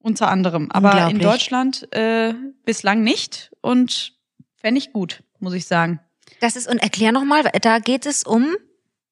[0.00, 0.70] unter anderem.
[0.70, 1.18] Aber in.
[1.18, 4.14] Deutschland äh, bislang nicht und
[4.56, 6.00] fände ich gut, muss ich sagen.
[6.40, 8.56] Das ist und erklär noch mal, da geht es um.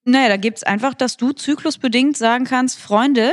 [0.05, 3.33] Naja, da gibt's einfach, dass du zyklusbedingt sagen kannst, Freunde,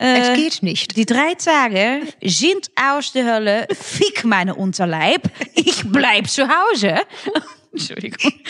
[0.00, 0.96] äh, es geht nicht.
[0.96, 7.00] die drei Tage sind aus der Hölle, fick meine Unterleib, ich bleib zu Hause.
[7.72, 8.32] Entschuldigung.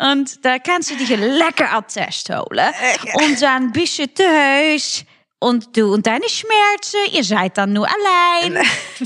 [0.00, 2.72] Und da kannst du dich lecker Attest holen.
[3.14, 5.04] Und dann bist du zu Hause.
[5.42, 8.62] Und du und deine Schmerzen, ihr seid dann nur allein.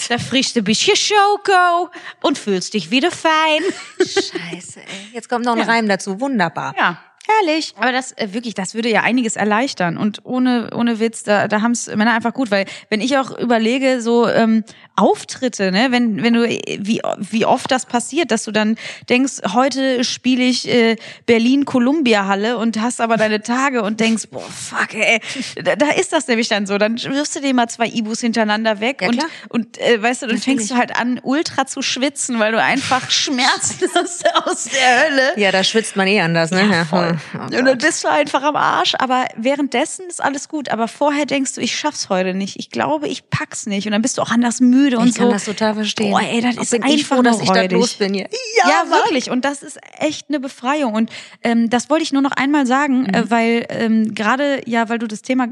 [0.08, 1.88] Da frisst du ein bisschen Schoko
[2.22, 3.62] und fühlst dich wieder fein.
[4.00, 5.10] Scheiße, ey.
[5.12, 6.20] Jetzt kommt noch ein Reim dazu.
[6.20, 6.74] Wunderbar.
[6.76, 6.98] Ja.
[7.26, 7.72] Herrlich.
[7.78, 9.96] Aber das äh, wirklich, das würde ja einiges erleichtern.
[9.96, 13.36] Und ohne, ohne Witz, da, da haben es Männer einfach gut, weil wenn ich auch
[13.38, 14.62] überlege, so ähm,
[14.94, 18.76] Auftritte, ne, wenn, wenn du, äh, wie, wie oft das passiert, dass du dann
[19.08, 24.92] denkst, heute spiele ich äh, Berlin-Columbia-Halle und hast aber deine Tage und denkst, boah, fuck,
[24.94, 25.20] ey,
[25.64, 26.76] da, da ist das nämlich dann so.
[26.76, 29.30] Dann wirfst du dir mal zwei Ibus hintereinander weg Ja, und, klar.
[29.48, 30.58] und äh, weißt du, dann Natürlich.
[30.58, 35.32] fängst du halt an, ultra zu schwitzen, weil du einfach Schmerzen hast aus der Hölle.
[35.40, 36.68] Ja, da schwitzt man eh anders, ne?
[36.70, 37.13] Ja, voll.
[37.34, 40.68] Oh Und dann bist du einfach am Arsch, aber währenddessen ist alles gut.
[40.70, 42.58] Aber vorher denkst du, ich schaff's heute nicht.
[42.58, 43.86] Ich glaube, ich pack's nicht.
[43.86, 45.32] Und dann bist du auch anders müde und ich kann so.
[45.32, 46.10] das total verstehen.
[46.10, 48.28] Boah, ey, das Auch ist bin einfach ich froh, dass ich da los bin hier.
[48.64, 49.30] Ja, wirklich.
[49.30, 50.94] Und das ist echt eine Befreiung.
[50.94, 51.10] Und
[51.42, 53.06] ähm, das wollte ich nur noch einmal sagen, Mhm.
[53.14, 55.48] äh, weil ähm, gerade, ja, weil du das Thema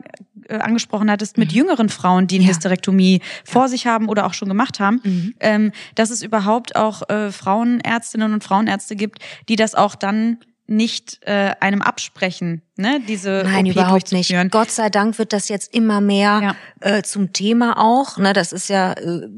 [0.48, 2.48] äh, angesprochen hattest mit jüngeren Frauen, die eine Mhm.
[2.48, 2.54] Ja.
[2.56, 5.34] Hysterektomie vor sich haben oder auch schon gemacht haben, Mhm.
[5.40, 11.18] ähm, dass es überhaupt auch äh, Frauenärztinnen und Frauenärzte gibt, die das auch dann nicht
[11.22, 14.34] äh, einem absprechen, ne, diese Nein, OP überhaupt nicht.
[14.50, 18.16] Gott sei Dank wird das jetzt immer mehr äh, zum Thema auch.
[18.18, 19.28] Ne, das ist ja äh,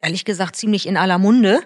[0.00, 1.60] ehrlich gesagt ziemlich in aller Munde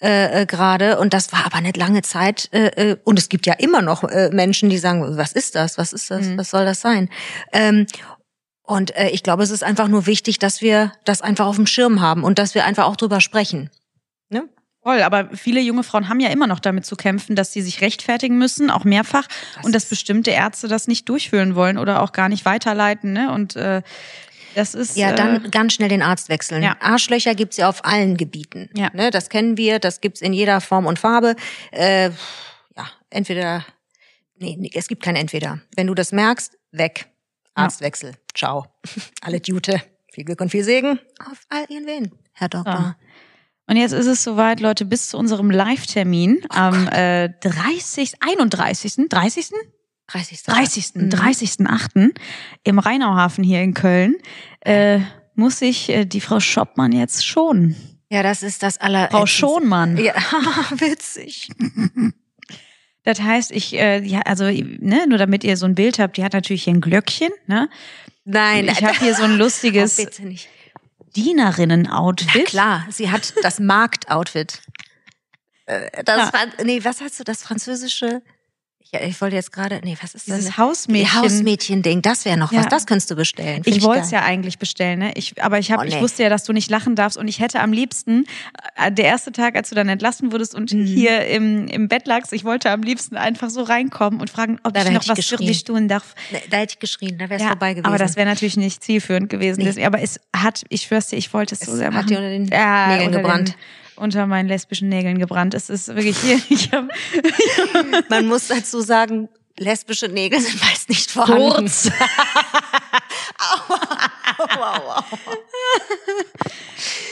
[0.00, 0.98] äh, äh, gerade.
[0.98, 2.48] Und das war aber nicht lange Zeit.
[2.52, 5.78] Äh, äh, und es gibt ja immer noch äh, Menschen, die sagen, was ist das?
[5.78, 6.36] Was ist das?
[6.36, 7.08] Was soll das sein?
[7.52, 7.86] Ähm,
[8.62, 11.66] und äh, ich glaube, es ist einfach nur wichtig, dass wir das einfach auf dem
[11.66, 13.70] Schirm haben und dass wir einfach auch drüber sprechen.
[14.30, 14.48] Ne?
[14.84, 17.80] Voll, aber viele junge Frauen haben ja immer noch damit zu kämpfen, dass sie sich
[17.80, 22.12] rechtfertigen müssen, auch mehrfach, Das und dass bestimmte Ärzte das nicht durchführen wollen oder auch
[22.12, 23.14] gar nicht weiterleiten.
[23.14, 23.32] Ne?
[23.32, 23.80] Und äh,
[24.54, 26.62] das ist Ja, äh, dann ganz schnell den Arzt wechseln.
[26.62, 26.76] Ja.
[26.80, 28.68] Arschlöcher gibt's ja auf allen Gebieten.
[28.76, 28.90] Ja.
[28.92, 31.34] Ne, das kennen wir, das gibt's in jeder Form und Farbe.
[31.72, 32.10] Äh,
[32.76, 33.64] ja, entweder,
[34.36, 35.60] nee, nee, es gibt kein Entweder.
[35.76, 37.06] Wenn du das merkst, weg.
[37.54, 38.16] Arztwechsel.
[38.34, 38.66] Ciao.
[39.22, 39.80] Alle Jute.
[40.12, 42.96] Viel Glück und viel Segen auf all ihren Willen, Herr Doktor.
[43.66, 48.14] Und jetzt ist es soweit, Leute, bis zu unserem Live-Termin Oh am äh, 30.
[48.20, 49.08] 31.
[49.08, 49.50] 30.
[50.06, 50.42] 30.
[50.42, 50.94] 30.
[50.94, 51.08] Mhm.
[51.08, 52.14] 30.8.
[52.64, 54.16] im Rheinauhafen hier in Köln
[54.60, 55.00] äh,
[55.34, 57.76] muss ich äh, die Frau Schoppmann jetzt schonen.
[58.10, 59.08] Ja, das ist das aller.
[59.10, 59.96] Frau Schonmann.
[59.96, 60.14] Ja,
[60.78, 61.48] witzig.
[63.06, 66.24] Das heißt, ich, äh, ja, also, ne, nur damit ihr so ein Bild habt, die
[66.24, 67.68] hat natürlich hier ein Glöckchen, ne?
[68.24, 70.48] Nein, Ich habe hier so ein lustiges oh, bitte nicht.
[71.16, 72.46] Dienerinnen-Outfit.
[72.46, 74.60] Klar, sie hat das Marktoutfit.
[75.66, 76.64] Äh, Das Ja.
[76.64, 77.24] Nee, was hast du?
[77.24, 78.22] Das französische?
[78.92, 80.36] Ja, ich wollte jetzt gerade, nee, was ist das?
[80.36, 81.20] Dieses Hausmädchen.
[81.22, 82.60] Hausmädchen-Ding, das wäre noch Ja.
[82.60, 83.64] was, das könntest du bestellen.
[83.64, 85.12] Find Ich wollte es ja eigentlich bestellen, ne?
[85.16, 85.88] Ich, aber ich, hab, Oh, nee.
[85.88, 88.24] ich wusste ja, dass du nicht lachen darfst und ich hätte am liebsten,
[88.76, 90.84] äh, der erste Tag, als du dann entlassen wurdest und Mhm.
[90.84, 94.74] hier im, im Bett lagst, ich wollte am liebsten einfach so reinkommen und fragen, ob
[94.74, 96.14] Da ich noch ich was für dich tun darf.
[96.50, 97.86] Da hätte ich geschrien, da wäre es Ja, vorbei gewesen.
[97.86, 99.58] aber das wäre natürlich nicht zielführend gewesen.
[99.58, 99.64] Nee.
[99.64, 102.06] Deswegen, aber es hat, ich schwör's dir, ich wollte es, so sehr hat machen.
[102.06, 103.48] dir unter den ja, Nägeln gebrannt.
[103.48, 103.54] Den,
[103.96, 105.54] unter meinen lesbischen Nägeln gebrannt.
[105.54, 106.88] Es ist wirklich hier, ich hab,
[108.10, 109.28] Man muss dazu sagen,
[109.58, 111.50] lesbische Nägel sind meist nicht vorhanden.
[111.54, 111.90] Kurz.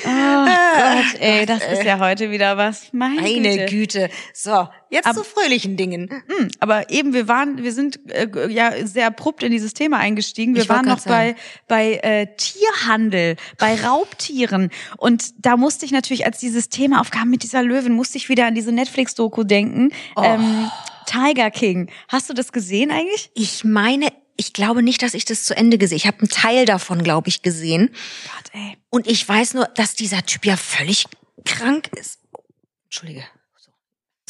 [0.04, 0.08] Oh
[0.46, 2.88] Gott, ey, das ist ja heute wieder was.
[2.92, 3.66] Meine, Meine Güte.
[3.66, 4.10] Güte.
[4.34, 6.08] So, jetzt Ab- zu fröhlichen Dingen.
[6.10, 10.54] Hm, aber eben, wir waren, wir sind äh, ja sehr abrupt in dieses Thema eingestiegen.
[10.54, 11.36] Wir Ich waren noch sagen.
[11.68, 14.70] bei, bei äh, Tierhandel, bei Raubtieren.
[14.96, 18.46] Und da musste ich natürlich, als dieses Thema aufkam mit dieser Löwin, musste ich wieder
[18.46, 19.90] an diese Netflix-Doku denken.
[20.16, 20.22] Oh.
[20.24, 20.70] Ähm,
[21.06, 21.90] Tiger King.
[22.08, 23.30] Hast du das gesehen eigentlich?
[23.34, 25.96] Ich meine, ich glaube nicht, dass ich das zu Ende gesehen.
[25.96, 27.90] Ich habe einen Teil davon, glaube ich, gesehen.
[28.34, 28.76] Gott, ey.
[28.90, 31.06] Und ich weiß nur, dass dieser Typ ja völlig
[31.44, 32.20] krank ist.
[32.84, 33.24] Entschuldige.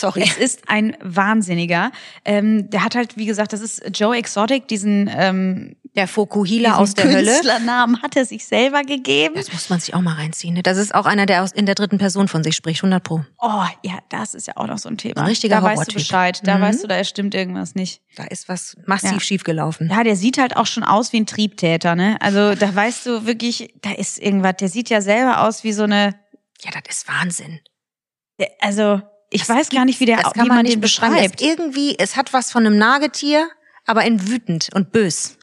[0.03, 0.09] So.
[0.11, 0.23] Sorry.
[0.25, 1.93] Es ist ein Wahnsinniger.
[2.25, 6.95] Ähm, der hat halt, wie gesagt, das ist Joe Exotic, diesen, ähm, Der Fokuhila aus
[6.95, 7.31] der Hölle.
[7.31, 9.35] Künstlernamen hat er sich selber gegeben.
[9.37, 10.55] Das muss man sich auch mal reinziehen.
[10.55, 10.63] Ne?
[10.63, 13.25] Das ist auch einer, der aus, in der dritten Person von sich spricht, 100 pro.
[13.39, 15.21] Oh, ja, das ist ja auch noch so ein Thema.
[15.21, 15.95] Ein richtiger da weißt du.
[15.95, 16.41] Bescheid.
[16.45, 16.63] Da Mhm.
[16.63, 18.01] weißt du, da stimmt irgendwas nicht.
[18.17, 19.21] Da ist was massiv Ja.
[19.21, 19.89] schiefgelaufen.
[19.91, 22.17] Ja, der sieht halt auch schon aus wie ein Triebtäter, ne?
[22.21, 24.55] Also da weißt du wirklich, da ist irgendwas.
[24.59, 26.15] Der sieht ja selber aus wie so eine.
[26.65, 27.61] Ja, das ist Wahnsinn.
[28.61, 30.81] Also ich Das weiß gar nicht, wie der, das wie kann man, man nicht den
[30.81, 31.41] beschreibt.
[31.41, 33.49] Das irgendwie, es hat was von einem Nagetier,
[33.87, 35.37] aber in wütend und bös.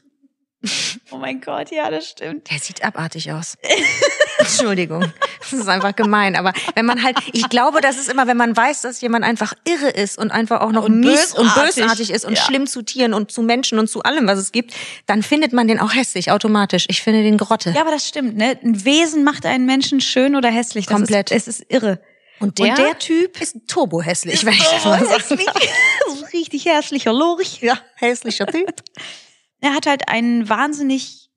[1.12, 2.48] Oh mein Gott, ja, das stimmt.
[2.50, 3.56] Der sieht abartig aus.
[4.38, 5.12] Entschuldigung.
[5.40, 6.36] Das ist einfach gemein.
[6.36, 9.54] Aber wenn man halt, ich glaube, das ist immer, wenn man weiß, dass jemand einfach
[9.66, 11.74] irre ist und einfach auch noch Und mies und bösartig.
[11.76, 12.44] bösartig ist und Ja.
[12.44, 14.72] schlimm zu Tieren und zu Menschen und zu allem, was es gibt,
[15.06, 16.86] dann findet man den auch hässlich, automatisch.
[16.88, 17.70] Ich finde den Grotte.
[17.70, 18.56] Ja, aber das stimmt, ne?
[18.62, 20.86] Ein Wesen macht einen Menschen schön oder hässlich.
[20.86, 21.30] Das Komplett.
[21.32, 22.00] Ist, es ist irre.
[22.40, 24.98] Und der, Und der Typ ist turbo hässlich, wenn ich das mal
[26.32, 27.60] richtig hässlicher Lurch.
[27.60, 28.74] Ja, hässlicher Typ.
[29.62, 31.28] Er hat halt einen wahnsinnig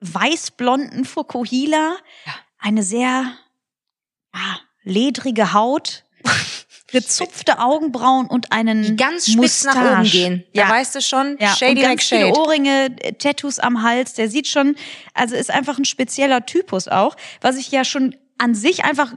[0.00, 2.34] weißblonden Fukuhila, Ja.
[2.58, 3.32] eine sehr
[4.34, 6.04] ja, ledrige Haut,
[6.88, 10.10] gezupfte Augenbrauen und einen Die ganz spitz nach oben Mustache.
[10.10, 10.44] gehen.
[10.52, 10.68] Da Ja.
[10.70, 12.22] weißt du schon, Ja, shady und ganz like shade.
[12.26, 14.12] viele Ohrringe, Tattoos am Hals.
[14.12, 14.76] Der sieht schon,
[15.14, 19.14] also ist einfach ein spezieller Typus auch, was ich ja schon an sich einfach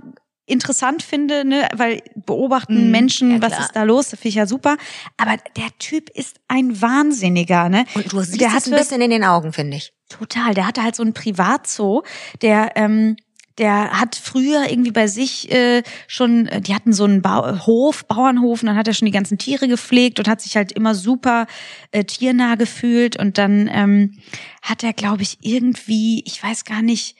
[0.47, 3.61] interessant finde, ne, weil beobachten Mhm, Menschen, ja, was klar.
[3.61, 4.77] ist da los, das finde ich ja super.
[5.17, 7.85] Aber der Typ ist ein Wahnsinniger, ne?
[7.93, 9.93] Und du siehst der es hatte ein bisschen in den Augen, finde ich.
[10.09, 12.01] total, der hatte halt so einen Privatzoo,
[12.41, 13.17] der ähm,
[13.57, 18.05] der hat früher irgendwie bei sich äh, schon, äh, die hatten so einen Bau Hof,
[18.05, 20.93] Bauernhof, und dann hat er schon die ganzen Tiere gepflegt und hat sich halt immer
[20.93, 21.47] super
[21.91, 23.17] äh, tiernah gefühlt.
[23.17, 24.19] Und dann ähm,
[24.61, 27.15] hat er, glaube ich, irgendwie, ich weiß gar nicht,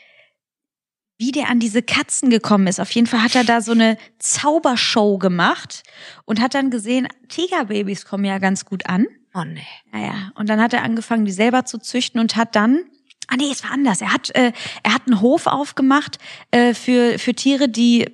[1.18, 2.80] wie der an diese Katzen gekommen ist.
[2.80, 5.84] Auf jeden Fall hat er da so eine Zaubershow gemacht
[6.26, 9.08] und hat dann gesehen, Tigerbabys kommen ja ganz gut an.
[9.34, 9.62] Oh nee.
[9.92, 12.82] Naja, und dann hat er angefangen, die selber zu züchten und hat dann,
[13.28, 14.02] ah nee, es war anders.
[14.02, 14.52] Er hat, äh,
[14.84, 16.18] er hat einen Hof aufgemacht
[16.52, 18.08] äh, für für Tiere, die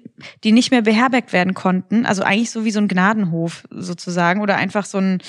[0.43, 2.05] die nicht mehr beherbergt werden konnten.
[2.05, 5.21] Also eigentlich so wie so ein Gnadenhof sozusagen oder einfach so ein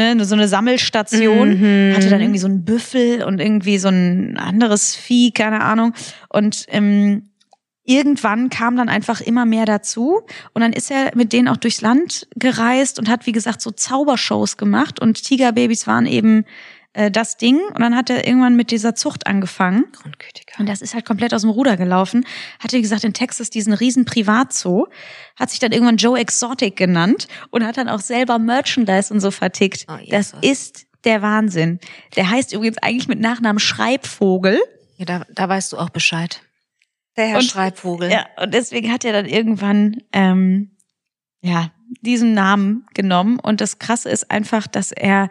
[0.00, 1.60] ne, so eine Sammelstation.
[1.60, 1.94] Mhm.
[1.94, 5.94] Hatte dann irgendwie so einen Büffel und irgendwie so ein anderes Vieh, keine Ahnung.
[6.28, 7.30] Und ähm,
[7.84, 10.20] irgendwann kam dann einfach immer mehr dazu
[10.52, 13.70] und dann ist er mit denen auch durchs Land gereist und hat wie gesagt so
[13.70, 16.44] Zaubershows gemacht und Tigerbabys waren eben
[16.92, 20.58] äh, das Ding und dann hat er irgendwann mit dieser Zucht angefangen Grundgütiger.
[20.58, 22.24] und das ist halt komplett aus dem Ruder gelaufen.
[22.58, 24.86] Hatte wie gesagt in Texas diesen riesen Privatzoo,
[25.38, 29.30] hat sich dann irgendwann Joe Exotic genannt und hat dann auch selber Merchandise und so
[29.30, 29.86] vertickt.
[29.88, 31.78] Oh, das ist der Wahnsinn.
[32.16, 34.60] Der heißt übrigens eigentlich mit Nachnamen Schreibvogel.
[34.96, 36.42] Ja, da, da weißt du auch Bescheid.
[37.16, 38.10] Der Herr Und- Schreibvogel.
[38.10, 40.76] Ja, und deswegen hat er dann irgendwann ähm,
[41.40, 41.70] ja
[42.02, 43.38] diesen Namen genommen.
[43.40, 45.28] Und das Krasse ist einfach, dass er,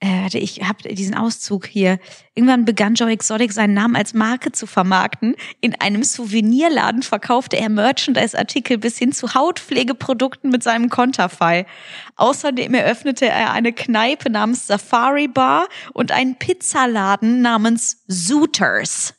[0.00, 1.98] äh, warte, ich habe diesen Auszug hier.
[2.34, 5.34] Irgendwann begann Joe Exotic seinen Namen als Marke zu vermarkten.
[5.60, 11.66] In einem Souvenirladen verkaufte er Merchandise-Artikel bis hin zu Hautpflegeprodukten mit seinem Konterfei.
[12.14, 19.14] Außerdem eröffnete er eine Kneipe namens Safari Bar und einen Pizzaladen namens Zooters.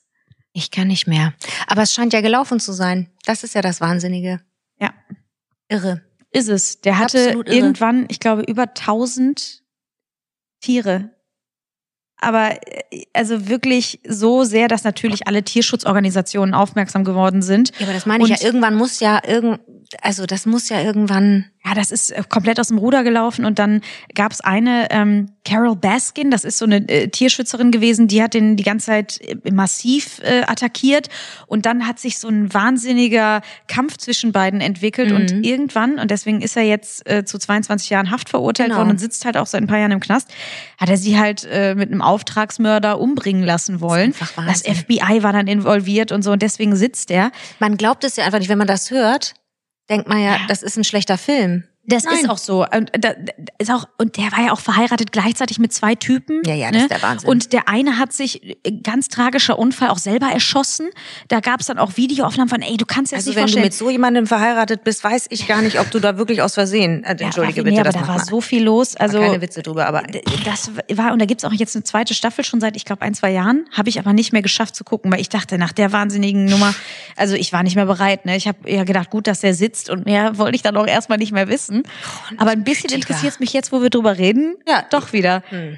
[0.54, 1.34] Ich kann nicht mehr.
[1.68, 3.10] Aber es scheint ja gelaufen zu sein.
[3.26, 4.40] Das ist ja das Wahnsinnige.
[4.80, 4.94] Ja.
[5.68, 6.02] Irre.
[6.32, 6.80] Ist es.
[6.82, 9.59] Der hatte irgendwann, ich glaube, über 1000
[10.62, 11.12] Tiere.
[12.22, 17.72] Aber äh, also wirklich so sehr, dass natürlich alle Tierschutzorganisationen aufmerksam geworden sind.
[17.80, 18.46] Ja, aber das meine ich Und- ja.
[18.46, 19.60] Irgendwann muss ja irgend,
[20.02, 21.46] also das muss ja irgendwann.
[21.66, 23.82] Ja, das ist äh, komplett aus dem Ruder gelaufen und dann
[24.16, 28.34] gab es eine ähm, Carol Baskin, das ist so eine äh, Tierschützerin gewesen, die hat
[28.34, 31.10] den die ganze Zeit äh, massiv äh, attackiert
[31.48, 35.16] und dann hat sich so ein wahnsinniger Kampf zwischen beiden entwickelt Mhm.
[35.18, 38.80] und irgendwann und deswegen ist er jetzt äh, zu 22 Jahren Haft verurteilt Genau.
[38.80, 40.30] worden und sitzt halt auch seit ein paar Jahren im Knast,
[40.78, 44.14] hat er sie halt äh, mit einem Auftragsmörder umbringen lassen wollen.
[44.20, 44.76] Das Wahnsinn.
[44.76, 47.32] FBI war dann involviert und so und deswegen sitzt er.
[47.60, 49.34] Man glaubt es ja einfach nicht, wenn man das hört,
[49.90, 51.64] denkt man ja, das ist ein schlechter Film.
[51.86, 52.16] Das Nein.
[52.22, 52.66] ist auch so.
[52.68, 53.14] Und, da,
[53.58, 56.44] ist auch, und der war ja auch verheiratet gleichzeitig mit zwei Typen.
[56.46, 56.82] Ja, ja, das ne?
[56.84, 57.30] ist der Wahnsinn.
[57.30, 60.90] Und der eine hat sich, äh, ganz tragischer Unfall, auch selber erschossen.
[61.30, 63.48] Da gab es dann auch Videoaufnahmen von, ey, du kannst das Also nicht wenn du
[63.48, 63.66] vorstellen.
[63.66, 67.04] mit so jemandem verheiratet bist, weiß ich gar nicht, ob du da wirklich aus Versehen.
[67.06, 68.96] Äh, Entschuldige ja, bitte, nee, aber das da war man- so viel los.
[68.96, 70.04] Also keine Witze drüber, aber
[70.46, 73.14] das war und da gibt's auch jetzt eine zweite Staffel schon seit ich glaube ein
[73.16, 75.92] zwei Jahren habe ich aber nicht mehr geschafft zu gucken weil ich dachte nach der
[75.92, 76.74] wahnsinnigen Nummer
[77.16, 79.90] also ich war nicht mehr bereit ne ich habe eher gedacht gut dass der sitzt
[79.90, 81.79] und mehr wollte ich dann auch erstmal nicht mehr wissen
[82.38, 84.84] aber ein bisschen interessiert es mich jetzt wo wir drüber reden Ja.
[84.90, 85.78] doch wieder Hm.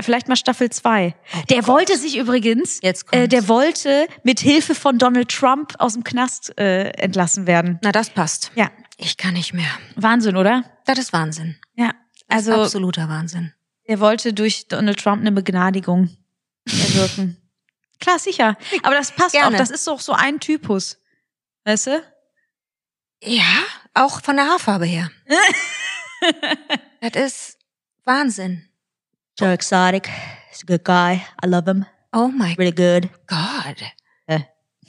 [0.00, 1.14] Vielleicht- mal Staffel 2.
[1.50, 6.04] der wollte sich übrigens Jetzt äh, der wollte mit Hilfe von Donald Trump aus dem
[6.04, 8.50] Knast äh, entlassen werden na das passt.
[8.54, 9.68] ja Ich kann nicht mehr.
[9.96, 11.56] Wahnsinn oder Das ist Wahnsinn.
[11.74, 11.90] ja
[12.28, 13.52] also absoluter Wahnsinn.
[13.84, 16.08] Er wollte durch Donald Trump eine Begnadigung
[16.66, 17.36] erwirken.
[18.00, 18.56] Klar, sicher.
[18.82, 19.54] Aber das passt Gerne.
[19.54, 19.58] auch.
[19.58, 20.98] Das ist doch so ein Typus.
[21.64, 22.02] Weißt du?
[23.22, 23.42] Ja,
[23.94, 25.10] auch von der Haarfarbe her.
[27.00, 27.58] das ist
[28.04, 28.68] Wahnsinn.
[29.38, 30.08] So exotic.
[30.50, 31.22] He's a good guy.
[31.44, 31.86] I love him.
[32.12, 33.08] Oh my Really good.
[33.26, 33.76] God.
[34.26, 34.40] Äh.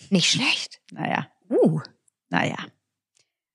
[0.09, 0.79] Nicht schlecht.
[0.91, 1.79] Naja, Uh.
[2.29, 2.55] naja.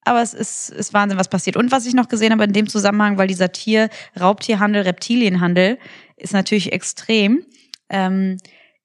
[0.04, 1.56] Aber es ist, ist Wahnsinn, was passiert.
[1.56, 5.78] Und was ich noch gesehen habe in dem Zusammenhang, weil dieser Tier, Raubtierhandel, Reptilienhandel
[6.16, 7.44] ist natürlich extrem.
[7.88, 8.38] Ähm,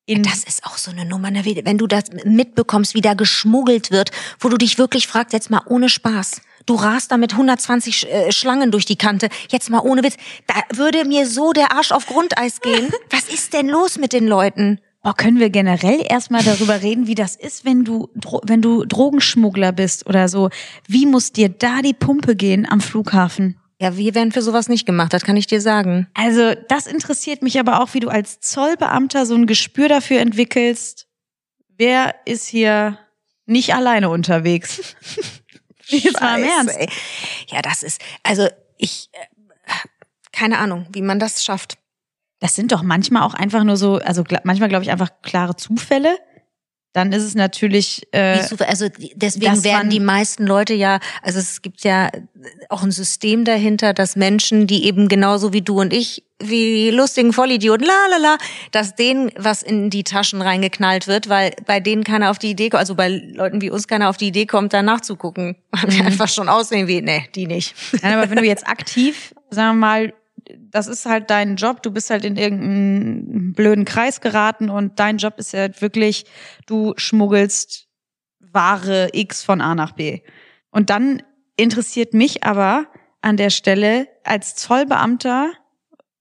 [0.06, 1.43] in Das ist auch so eine Nummer, ne?
[1.65, 5.63] Wenn du das mitbekommst, wie da geschmuggelt wird, wo du dich wirklich fragst, jetzt mal
[5.65, 6.41] ohne Spaß.
[6.65, 10.17] Du rast da mit 120 Sch- äh, Schlangen durch die Kante, jetzt mal ohne Witz.
[10.47, 12.89] Da würde mir so der Arsch auf Grundeis gehen.
[13.12, 14.80] Was ist denn los mit den Leuten?
[15.04, 18.10] Oh, können wir generell erstmal darüber reden, wie das ist, wenn du,
[18.43, 20.49] wenn du Drogenschmuggler bist oder so?
[20.88, 23.60] Wie muss dir da die Pumpe gehen am Flughafen?
[23.80, 26.08] Ja, wir werden für sowas nicht gemacht, das kann ich dir sagen.
[26.15, 31.06] Also, das interessiert mich aber auch, wie du als Zollbeamter so ein Gespür dafür entwickelst.
[31.78, 32.97] Wer ist hier
[33.45, 34.95] nicht alleine unterwegs?
[35.88, 36.76] Jetzt mal im Ernst.
[36.78, 36.89] ey.
[37.48, 39.74] Ja, das ist, also ich, äh,
[40.32, 41.78] keine Ahnung, wie man das schafft.
[42.39, 46.17] Das sind doch manchmal auch einfach nur so, also manchmal glaube ich einfach klare Zufälle.
[46.95, 51.84] Dann ist es natürlich, äh, also deswegen werden die meisten Leute ja, also es gibt
[51.84, 52.10] ja
[52.69, 57.34] auch ein System dahinter, dass Menschen, die eben genauso wie du und ich, wie lustigen
[57.34, 58.38] Vollidioten, la la la,
[58.71, 62.69] dass denen was in die Taschen reingeknallt wird, weil bei denen keiner auf die Idee
[62.69, 65.58] kommt, also bei Leuten wie uns keiner auf die Idee kommt, da nachzugucken.
[65.71, 67.75] Weil wir einfach schon aussehen wie, nee, die nicht.
[68.01, 70.13] Nein, aber wenn du jetzt aktiv, sagen wir mal,
[70.60, 75.17] das ist halt dein Job, du bist halt in irgendeinen blöden Kreis geraten und dein
[75.17, 76.25] Job ist ja halt wirklich,
[76.65, 77.88] du schmuggelst
[78.39, 80.21] Ware X von A nach B.
[80.71, 81.21] Und dann
[81.58, 82.88] interessiert mich aber
[83.21, 85.51] an der Stelle als Zollbeamter,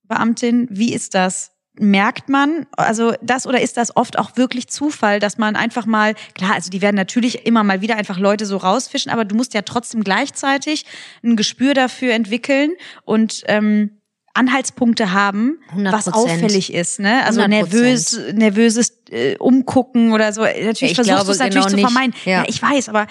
[0.04, 1.52] Beamtin, wie ist das?
[1.76, 6.14] Merkt man, also das oder ist das oft auch wirklich Zufall, dass man einfach mal,
[6.34, 9.54] klar, also die werden natürlich immer mal wieder einfach Leute so rausfischen, aber du musst
[9.54, 10.86] ja trotzdem gleichzeitig
[11.24, 13.90] ein Gespür dafür entwickeln und ähm,
[14.34, 15.92] Anhaltspunkte haben, 100%.
[15.92, 17.24] was auffällig ist, ne?
[17.24, 17.48] Also 100%.
[17.48, 20.42] nervös, nervöses äh, Umgucken oder so.
[20.42, 22.14] Natürlich Ich versuchst du es natürlich genau zu vermeiden.
[22.24, 22.42] Ja.
[22.42, 22.44] Ja.
[22.48, 23.06] ich weiß, aber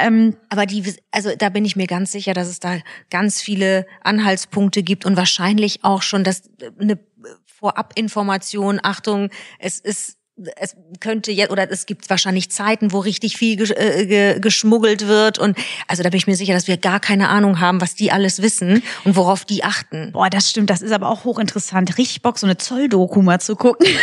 [0.00, 2.78] ähm, Aber die, also da bin ich mir ganz sicher, dass es da
[3.10, 6.42] ganz viele Anhaltspunkte gibt und wahrscheinlich auch schon, dass
[6.78, 6.98] eine
[7.44, 10.17] Vorabinformation, Achtung, es ist
[10.56, 15.38] es könnte jetzt oder es gibt wahrscheinlich Zeiten, wo richtig viel äh, ge geschmuggelt wird
[15.38, 18.12] und also da bin ich mir sicher, dass wir gar keine Ahnung haben, was die
[18.12, 20.12] alles wissen und worauf die achten.
[20.12, 21.98] boah, das stimmt, das ist aber auch hochinteressant.
[21.98, 23.86] Richtig Bock, so eine Zolldoku mal zu gucken.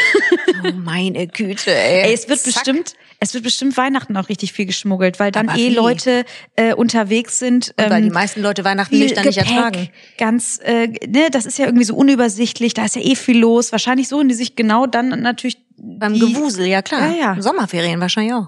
[0.63, 2.03] Oh meine Güte, ey.
[2.03, 2.53] Ey, es wird Zack.
[2.53, 5.75] bestimmt, es wird bestimmt Weihnachten auch richtig viel geschmuggelt, weil dann Aber eh wie?
[5.75, 7.73] Leute äh, unterwegs sind.
[7.77, 9.89] Und weil die ähm, meisten Leute Weihnachten viel nüchtern nicht ertragen.
[10.17, 13.71] Ganz, äh, ne, das ist ja irgendwie so unübersichtlich, da ist ja eh viel los.
[13.71, 15.57] Wahrscheinlich suchen die sich genau dann natürlich
[15.99, 17.09] Beim die, Gewusel, ja klar.
[17.11, 17.41] Ja, ja.
[17.41, 18.47] Sommerferien wahrscheinlich auch.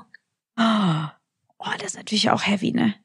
[0.60, 2.95] Oh, das ist natürlich auch heavy, ne?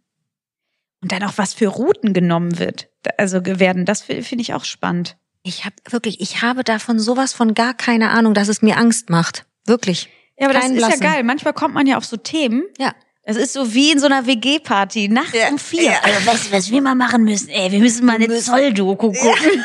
[1.03, 2.89] Und dann auch, was für Routen genommen wird.
[3.19, 5.17] Also werden, das fi- finde ich auch spannend.
[5.43, 9.11] Ich habe wirklich, ich habe davon sowas von gar keine Ahnung, dass es mir Angst
[9.11, 9.45] macht.
[9.67, 10.09] Wirklich.
[10.39, 11.03] Ja, aber das Keinen ist blassen.
[11.03, 11.25] ja geil.
[11.25, 12.63] Manchmal kommt man ja auf so Themen.
[12.79, 12.95] Ja.
[13.25, 15.83] Das ist so wie in so einer WG-Party, nachts Ja, um vier.
[15.85, 16.01] ja.
[16.03, 17.49] Also weißt du, was wir mal machen müssen?
[17.49, 19.65] Ey, wir müssen mal eine müssen- Zolldoku gucken.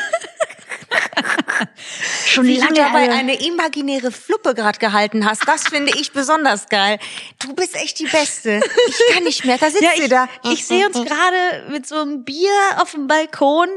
[2.26, 6.68] Schon Wie lange du dabei eine imaginäre Fluppe gerade gehalten hast, das finde ich besonders
[6.68, 6.98] geil.
[7.38, 8.60] Du bist echt die Beste.
[8.88, 10.28] Ich kann nicht mehr, da sitzt Ja, sie ich, da.
[10.52, 13.68] ich sehe uns gerade mit so einem Bier auf dem Balkon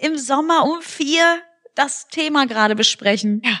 [0.00, 1.40] im Sommer um vier
[1.74, 3.42] das Thema gerade besprechen.
[3.44, 3.60] Ja.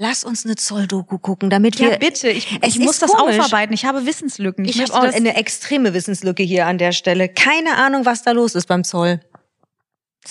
[0.00, 1.90] Lass uns eine Zolldoku gucken, damit wir...
[1.90, 2.28] Ja, bitte.
[2.28, 3.36] Ich, ich muss das komisch.
[3.40, 3.74] aufarbeiten.
[3.74, 4.64] Ich habe Wissenslücken.
[4.64, 7.28] Ich, Ich habe auch eine extreme Wissenslücke hier an der Stelle.
[7.28, 9.20] Keine Ahnung, was da los ist beim Zoll.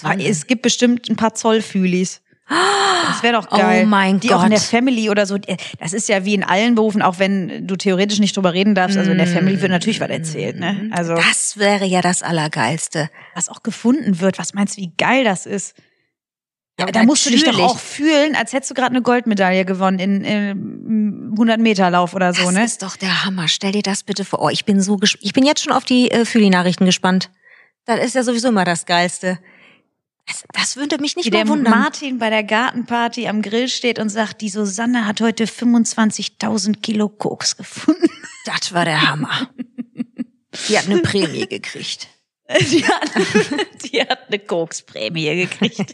[0.03, 2.21] Ah, es gibt bestimmt ein paar Zollfühlis.
[2.49, 3.81] Das wäre doch geil.
[3.83, 4.67] Oh mein Die auch in der Gott.
[4.69, 5.38] Family oder so.
[5.79, 8.97] Das ist ja wie in allen Berufen, auch wenn du theoretisch nicht drüber reden darfst.
[8.97, 10.89] Also in der Family wird natürlich was erzählt, ne?
[10.93, 13.09] Also Das wäre ja das Allergeilste.
[13.35, 14.39] was auch gefunden wird.
[14.39, 15.75] Was meinst du, wie geil das ist?
[16.79, 19.97] Ja, da musst du dich doch auch fühlen, als hättest du gerade eine Goldmedaille gewonnen
[19.97, 22.63] in, in 100 Meter Lauf oder so, Das ne?
[22.63, 23.47] ist doch der Hammer.
[23.47, 24.41] Stell dir das bitte vor.
[24.43, 27.31] Oh, ich bin so gesp ich bin jetzt schon auf die äh, Fühli-Nachrichten gespannt.
[27.85, 29.39] Das ist ja sowieso immer das Geilste.
[30.28, 31.73] Das, das würde mich nicht Wie der wundern.
[31.73, 37.09] Martin bei der Gartenparty am Grill steht und sagt, die Susanne hat heute 25.000 Kilo
[37.09, 38.09] Koks gefunden.
[38.45, 39.49] Das war der Hammer.
[40.67, 42.07] Die hat eine Prämie gekriegt.
[42.71, 43.01] Die hat,
[43.83, 45.93] die hat eine Koksprämie gekriegt.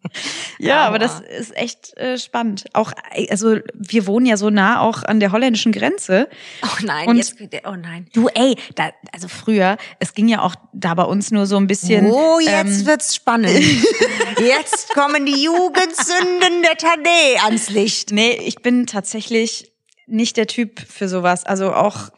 [0.58, 2.64] ja, aber das ist echt äh, spannend.
[2.72, 2.92] Auch,
[3.28, 6.28] also wir wohnen ja so nah auch an der holländischen Grenze.
[6.62, 7.36] Oh nein, Und- jetzt,
[7.66, 8.06] oh nein.
[8.14, 11.66] Du, ey, da, also früher, es ging ja auch da bei uns nur so ein
[11.66, 12.06] bisschen.
[12.06, 13.50] Oh, jetzt ähm, wird's spannend.
[14.38, 18.10] Jetzt kommen die Jugendsünden der Tadé ans Licht.
[18.10, 19.70] Nee, ich bin tatsächlich
[20.06, 21.44] nicht der Typ für sowas.
[21.44, 22.10] Also auch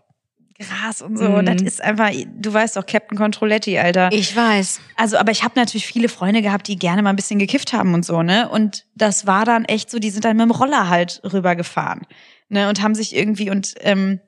[0.63, 1.29] Gras und so.
[1.29, 1.47] Mhm.
[1.47, 4.11] Das ist einfach, du weißt doch, Captain Controletti, Alter.
[4.13, 4.81] Ich weiß.
[4.97, 7.95] Also, aber ich habe natürlich viele Freunde gehabt, die gerne mal ein bisschen gekifft haben
[7.95, 8.49] und so, ne?
[8.49, 12.03] Und das war dann echt so, die sind dann mit dem Roller halt rübergefahren,
[12.49, 12.69] ne?
[12.69, 14.21] Und haben sich irgendwie und ähm,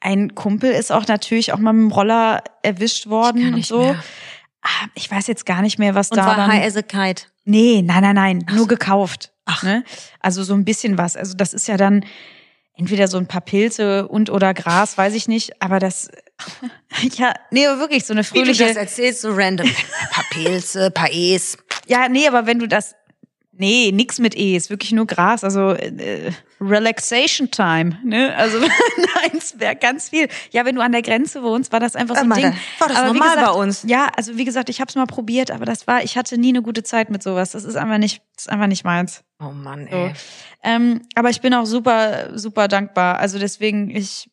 [0.00, 3.80] ein Kumpel ist auch natürlich auch mal mit dem Roller erwischt worden und so.
[3.80, 4.02] mehr.
[4.62, 6.52] Ah, Ich weiß jetzt gar nicht mehr, was Und da war dann.
[6.52, 7.24] High as a Kite.
[7.44, 9.32] Nee, nein, nein, nein, nur gekauft.
[9.46, 9.62] Ach.
[9.62, 9.82] Ne?
[10.20, 11.16] Also so ein bisschen was.
[11.16, 12.04] Also das ist ja dann
[12.78, 15.60] entweder so ein paar Pilze und oder Gras, weiß ich nicht.
[15.60, 16.10] Aber das,
[17.16, 18.78] ja, nee, aber wirklich so eine Wie du das fröhliche.
[18.78, 19.66] erzählst, so random.
[19.66, 21.58] Ein paar Pilze, paar E's.
[21.86, 22.94] Ja, nee, aber wenn du das,
[23.52, 25.42] nee, nix mit E, ist wirklich nur Gras.
[25.44, 26.30] Also äh,
[26.60, 27.98] Relaxation Time.
[28.04, 28.34] Ne?
[28.36, 30.28] Also nein, es wäre ganz viel.
[30.50, 32.52] Ja, wenn du an der Grenze wohnst, war das einfach so ein Ding.
[32.78, 33.84] war das Aber normal gesagt, bei uns.
[33.86, 36.48] Ja, also wie gesagt, ich habe es mal probiert, aber das war, ich hatte nie
[36.50, 37.52] eine gute Zeit mit sowas.
[37.52, 39.22] Das ist einfach nicht, das ist einfach nicht meins.
[39.40, 39.96] Oh Mann, So.
[39.96, 40.12] ey.
[40.64, 43.18] Ähm, aber ich bin auch super, super dankbar.
[43.18, 44.28] Also deswegen, ich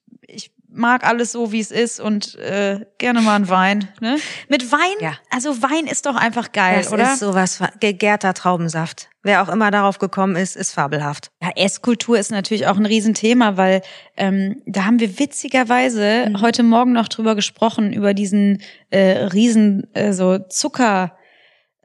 [0.76, 3.88] mag alles so, wie es ist und äh, gerne mal einen Wein.
[4.02, 4.18] Ne?
[4.50, 5.14] Mit Wein, Ja.
[5.30, 7.14] also Wein ist doch einfach geil, Das oder?
[7.14, 9.10] ist sowas, gegärter Traubensaft.
[9.24, 11.32] Wer auch immer darauf gekommen ist, ist fabelhaft.
[11.42, 13.82] Ja, Esskultur ist natürlich auch ein Riesenthema, weil
[14.18, 16.42] ähm, da haben wir witzigerweise Mhm.
[16.42, 18.62] heute Morgen noch drüber gesprochen, über diesen
[18.92, 21.18] äh, riesen äh, so Zucker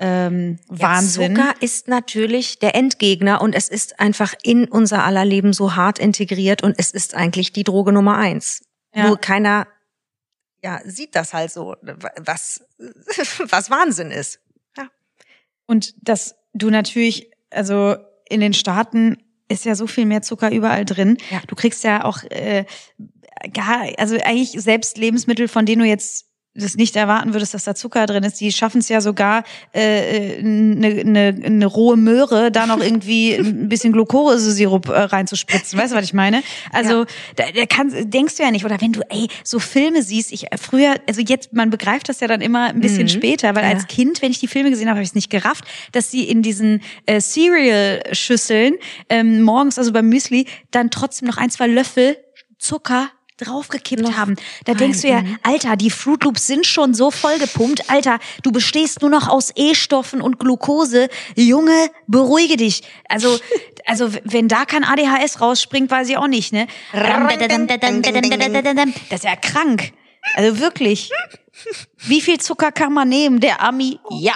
[0.03, 1.37] ähm, Wahnsinn.
[1.37, 5.77] Ja, Zucker ist natürlich der Endgegner und es ist einfach in unser aller Leben so
[5.77, 8.63] hart integriert und es ist eigentlich die Droge Nummer eins.
[8.95, 9.09] Ja.
[9.09, 9.67] Nur keiner
[10.63, 12.63] ja, sieht das halt so, was,
[13.49, 14.41] was Wahnsinn ist.
[15.71, 17.95] Und dass du natürlich, also
[18.29, 21.17] in den Staaten ist ja so viel mehr Zucker überall drin.
[21.31, 21.43] Ja.
[21.47, 22.65] Du kriegst ja auch äh,
[23.53, 27.75] gar, also eigentlich selbst Lebensmittel, von denen du jetzt das nicht erwarten würdest, dass da
[27.77, 28.41] Zucker drin ist.
[28.41, 33.35] Die schaffen es ja sogar, eine äh, ne, ne, ne rohe Möhre da noch irgendwie
[33.37, 35.79] ein bisschen Glukosesirup äh, reinzuspritzen.
[35.79, 36.43] Weißt du, was ich meine?
[36.73, 37.05] Also
[37.37, 38.65] da, da kannst, denkst du ja nicht.
[38.65, 42.19] Oder wenn du, ey, so Filme siehst, ich äh, früher, also jetzt, man begreift das
[42.21, 43.09] ja dann immer ein bisschen Mhm.
[43.09, 43.71] später, weil Ja.
[43.71, 46.25] als Kind, wenn ich die Filme gesehen habe, habe ich es nicht gerafft, dass sie
[46.25, 48.75] in diesen äh, Cereal-Schüsseln
[49.09, 52.17] ähm, morgens, also beim Müsli, dann trotzdem noch ein, zwei Löffel
[52.59, 53.09] Zucker
[53.41, 54.37] draufgekippt Noch haben.
[54.65, 55.23] Da rein, denkst du ja.
[55.43, 57.91] Alter, die Fruit Loops sind schon so vollgepumpt.
[57.91, 61.09] Alter, du bestehst nur noch aus E-Stoffen und Glucose.
[61.37, 62.83] Junge, beruhige dich.
[63.09, 63.39] Also,
[63.87, 66.67] also wenn da kein ADHS rausspringt, weiß ich auch nicht, ne?
[69.11, 69.93] Das ist ja krank.
[70.35, 71.11] Also wirklich.
[71.99, 73.41] Wie viel Zucker kann man nehmen?
[73.41, 73.99] Der Ami?
[74.11, 74.35] Ja.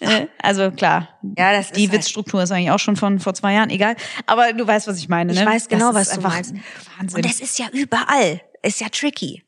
[0.00, 3.54] Äh, Also klar, Ja, das die halt- Witzstruktur ist eigentlich auch schon von vor zwei
[3.54, 3.96] Jahren, egal.
[4.26, 5.32] Aber du weißt, was ich meine.
[5.32, 5.46] Ich ne?
[5.46, 6.54] weiß genau, Das was du meinst.
[6.98, 7.16] Wahnsinn.
[7.16, 8.40] Und das ist ja überall.
[8.62, 9.44] Ist ja tricky.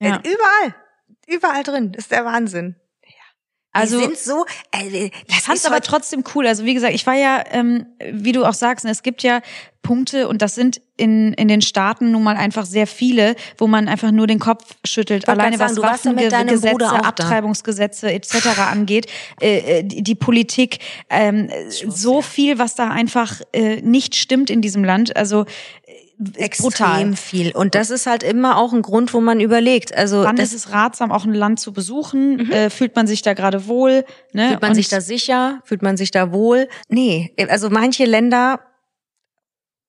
[0.00, 0.16] Ja.
[0.18, 0.74] Überall.
[1.26, 1.92] Überall drin.
[1.92, 2.76] Das ist der Wahnsinn.
[3.72, 6.46] Also- Die sind so, äh, das Ich fand's aber heute- trotzdem cool.
[6.46, 9.40] Also wie gesagt, ich war ja, ähm, wie du auch sagst, ne, es gibt ja
[9.80, 13.88] Punkte und das sind in, in den Staaten nun mal einfach sehr viele, wo man
[13.88, 15.28] einfach nur den Kopf schüttelt.
[15.28, 17.04] Alleine was sagen, deinem Waffengesetze.
[17.04, 18.58] Abtreibungsgesetze etc.
[18.70, 19.06] angeht,
[19.40, 20.78] äh, äh, die, die Politik,
[21.10, 25.16] ähm, so viel, was da einfach äh, nicht stimmt in diesem Land.
[25.16, 25.42] Also
[25.86, 25.92] äh,
[26.36, 27.16] extrem brutal.
[27.16, 27.52] viel.
[27.52, 29.96] Und das ist halt immer auch ein Grund, wo man überlegt.
[29.96, 32.50] Also Wann ist es ratsam, auch ein Land zu besuchen?
[32.50, 34.04] Äh, fühlt man sich da gerade wohl?
[34.32, 34.48] Ne?
[34.48, 35.60] fühlt man Und sich da sicher?
[35.64, 36.68] Fühlt man sich da wohl?
[36.88, 38.60] Nee, also manche Länder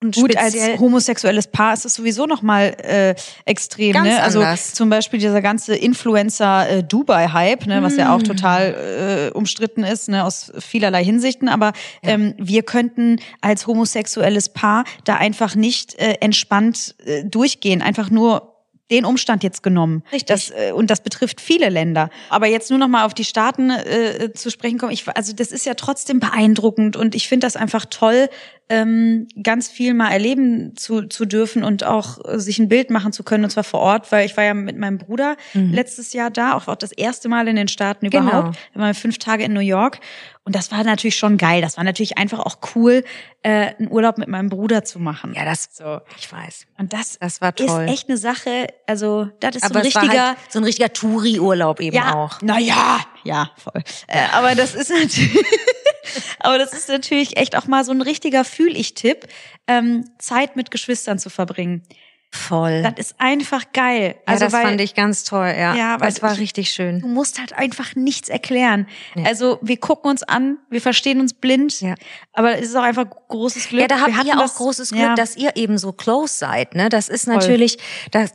[0.04, 3.94] und Gut, als homosexuelles Paar ist es sowieso noch mal äh, extrem.
[3.94, 4.22] Ganz ne?
[4.22, 4.74] Also anders.
[4.74, 7.82] zum Beispiel dieser ganze Influencer äh, ne?
[7.82, 8.24] was ja auch Mm.
[8.24, 10.24] total äh, umstritten ist, ne?
[10.24, 11.48] aus vielerlei Hinsichten.
[11.48, 17.82] Aber ähm, wir könnten als homosexuelles Paar da einfach nicht äh, entspannt äh, durchgehen.
[17.82, 18.54] Einfach nur
[18.92, 20.04] den Umstand jetzt genommen.
[20.12, 20.26] Richtig.
[20.26, 22.10] Das, äh, und das betrifft viele Länder.
[22.30, 24.92] Aber jetzt nur noch mal auf die Staaten äh, zu sprechen kommen.
[24.92, 28.30] Ich, also das ist ja trotzdem beeindruckend und ich finde das einfach toll,
[28.70, 33.12] ähm, ganz viel mal erleben zu, zu dürfen und auch äh, sich ein Bild machen
[33.14, 36.32] zu können und zwar vor Ort, weil ich war ja mit meinem Bruder letztes Jahr
[36.32, 38.28] da, auch, auch das erste Mal in den Staaten Genau.
[38.30, 38.58] überhaupt.
[38.74, 40.00] Da waren wir fünf Tage in New York
[40.46, 41.62] und das war natürlich schon geil.
[41.62, 43.04] Das war natürlich einfach auch cool,
[43.44, 45.34] äh, einen Urlaub mit meinem Bruder zu machen.
[45.36, 46.00] ja, das So.
[46.18, 46.66] ich weiß.
[46.80, 47.84] Und das, Das war toll.
[47.86, 50.64] ist echt eine Sache, also das ist Aber so ein war richtiger halt so ein
[50.66, 52.40] richtiger Touri-Urlaub eben ja, auch.
[52.42, 53.82] Na ja, ja, voll.
[54.08, 55.34] Äh, aber das ist natürlich,
[56.40, 59.28] aber das ist natürlich echt auch mal so ein richtiger Fühl-ich-Tipp,
[59.68, 61.84] ähm, Zeit mit Geschwistern zu verbringen.
[62.36, 62.82] Voll.
[62.82, 64.16] Das ist einfach geil.
[64.28, 65.76] ja, das weil fand ich ganz toll, ja.
[65.76, 67.00] Ja, weil das war ich- richtig schön.
[67.02, 68.88] du musst halt einfach nichts erklären.
[69.14, 69.24] Nee.
[69.28, 71.94] Also wir gucken uns an, wir verstehen uns blind, Ja.
[72.32, 73.82] aber es ist auch einfach großes Glück.
[73.82, 75.14] Ja, da habt ihr auch das- großes Glück, ja.
[75.14, 76.74] dass ihr eben so close seid.
[76.74, 76.90] Ne?
[76.90, 77.78] Das ist natürlich,
[78.10, 78.26] da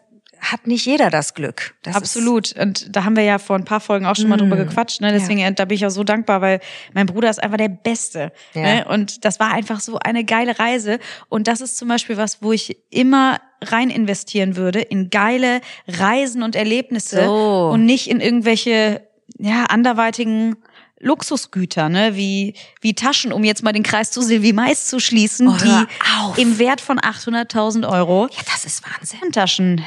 [0.41, 1.75] hat nicht jeder das Glück.
[1.83, 2.53] Das Absolut.
[2.57, 5.01] Und da haben wir ja vor ein paar Folgen auch schon mal drüber gequatscht.
[5.01, 5.13] Ne?
[5.13, 6.61] Deswegen, äh, da bin ich auch so dankbar, weil
[6.95, 8.33] mein Bruder ist einfach der Beste.
[8.55, 8.63] Ja.
[8.63, 8.85] Ne?
[8.89, 10.99] Und das war einfach so eine geile Reise.
[11.29, 16.43] Und das ist zum Beispiel was, wo ich immer rein investieren würde in geile Reisen
[16.43, 17.71] und Erlebnisse So.
[17.73, 19.03] und nicht in irgendwelche
[19.39, 20.57] ja anderweitigen
[21.01, 25.49] Luxusgüter, ne, wie, wie Taschen, um jetzt mal den Kreis zu Silvi Mais zu schließen,
[25.49, 25.87] Oh, die
[26.21, 26.39] auf.
[26.39, 29.21] im Wert von 800.000 Euro Ja, das ist Wahnsinn.
[29.21, 29.83] Handtaschen Da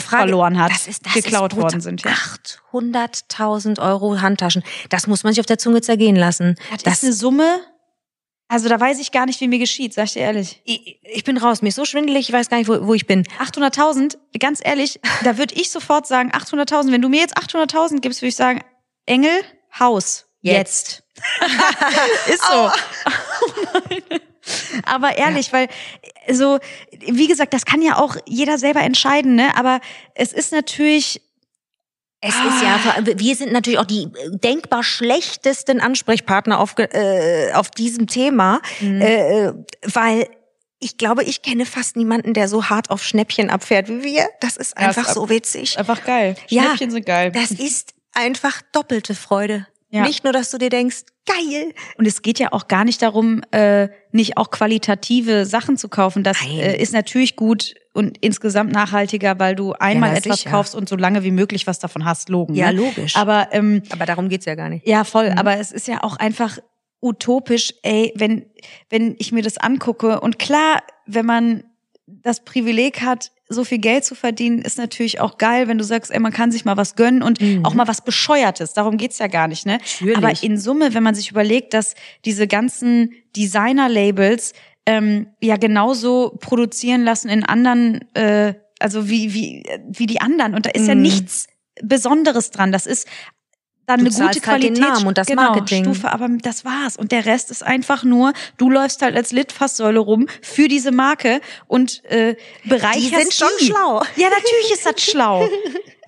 [0.00, 2.02] frage, verloren hat, das ist, das geklaut ist worden sind.
[2.04, 2.12] Ja.
[2.72, 4.62] 800.000 Euro Handtaschen.
[4.88, 6.56] Das muss man sich auf der Zunge zergehen lassen.
[6.84, 7.60] Das, ist eine Summe.
[8.48, 10.60] Also da weiß ich gar nicht, wie mir geschieht, sag ich dir ehrlich.
[10.64, 11.62] ich, ich bin raus.
[11.62, 13.24] Mir ist so schwindelig, ich weiß gar nicht, wo, wo ich bin.
[13.38, 16.92] 800.000, ganz ehrlich, da würde ich sofort sagen, 800.000.
[16.92, 18.60] Wenn du mir jetzt 800.000 gibst, würde ich sagen,
[19.06, 19.32] Engel,
[19.78, 21.02] Haus, jetzt.
[22.28, 22.70] Ist so.
[24.84, 25.68] Aber ehrlich, weil
[26.30, 26.58] so,
[27.00, 29.56] wie gesagt, das kann ja auch jeder selber entscheiden, ne?
[29.56, 29.80] Aber
[30.14, 31.20] es ist natürlich
[32.20, 32.78] Es ist ja,
[33.18, 40.28] wir sind natürlich auch die denkbar schlechtesten Ansprechpartner auf, äh, auf diesem Thema, äh, weil
[40.78, 44.28] ich glaube, ich kenne fast niemanden, der so hart auf Schnäppchen abfährt wie wir.
[44.40, 45.78] Das ist Ja, einfach ist so witzig.
[45.78, 46.36] einfach geil.
[46.48, 47.30] Ja, Schnäppchen sind geil.
[47.32, 49.66] Das ist einfach doppelte Freude.
[49.92, 50.06] Ja.
[50.06, 51.74] Nicht nur, dass du dir denkst, geil.
[51.98, 56.24] Und es geht ja auch gar nicht darum, äh, nicht auch qualitative Sachen zu kaufen.
[56.24, 60.50] Das äh, ist natürlich gut und insgesamt nachhaltiger, weil du einmal na etwas sicher.
[60.50, 62.54] kaufst und so lange wie möglich was davon hast, logen.
[62.54, 62.78] Ja, ne?
[62.78, 63.16] logisch.
[63.16, 64.88] Aber ähm, Aber darum geht's ja gar nicht.
[64.88, 65.30] ja, voll.
[65.30, 65.38] Mhm.
[65.38, 66.58] Aber es ist ja auch einfach
[67.02, 68.46] utopisch, ey, wenn,
[68.88, 70.20] wenn ich mir das angucke.
[70.20, 71.64] Und klar, wenn man
[72.06, 76.10] das Privileg hat, so viel Geld zu verdienen, ist natürlich auch geil, wenn du sagst,
[76.10, 77.64] ey, man kann sich mal was gönnen und Mhm.
[77.64, 78.72] auch mal was Bescheuertes.
[78.74, 79.78] Darum geht's ja gar nicht, ne?
[80.00, 80.16] Natürlich.
[80.16, 81.94] Aber in Summe, wenn man sich überlegt, dass
[82.24, 84.52] diese ganzen Designer-Labels
[84.86, 90.54] ähm, ja genauso produzieren lassen in anderen, äh, also wie, wie, wie die anderen.
[90.54, 91.02] Und da ist ja Mhm.
[91.02, 91.46] nichts
[91.82, 92.72] Besonderes dran.
[92.72, 93.06] Das ist
[93.86, 94.94] dann Du eine gute zahlst halt den Qualität.
[94.94, 95.84] Namen und das genau, Marketing.
[95.84, 96.96] Stufe, aber das war's.
[96.96, 101.40] Und der Rest ist einfach nur, du läufst halt als Litfaßsäule rum für diese Marke
[101.66, 103.66] und äh, bereicherst Die sind schon die.
[103.66, 104.02] schlau.
[104.16, 105.48] Ja, natürlich ist das schlau.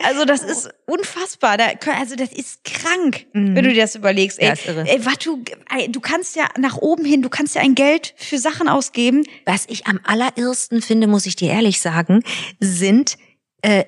[0.02, 1.56] Also das ist unfassbar.
[1.56, 1.66] Da,
[1.96, 4.40] also das ist krank, wenn du dir das überlegst.
[4.40, 4.84] Ey, Ja, ist irre.
[4.86, 5.42] ey, was du,
[5.88, 9.22] du kannst ja nach oben hin, du kannst ja ein Geld für Sachen ausgeben.
[9.46, 12.22] Was ich am allerirrsten finde, muss ich dir ehrlich sagen,
[12.58, 13.16] sind
[13.62, 13.84] äh,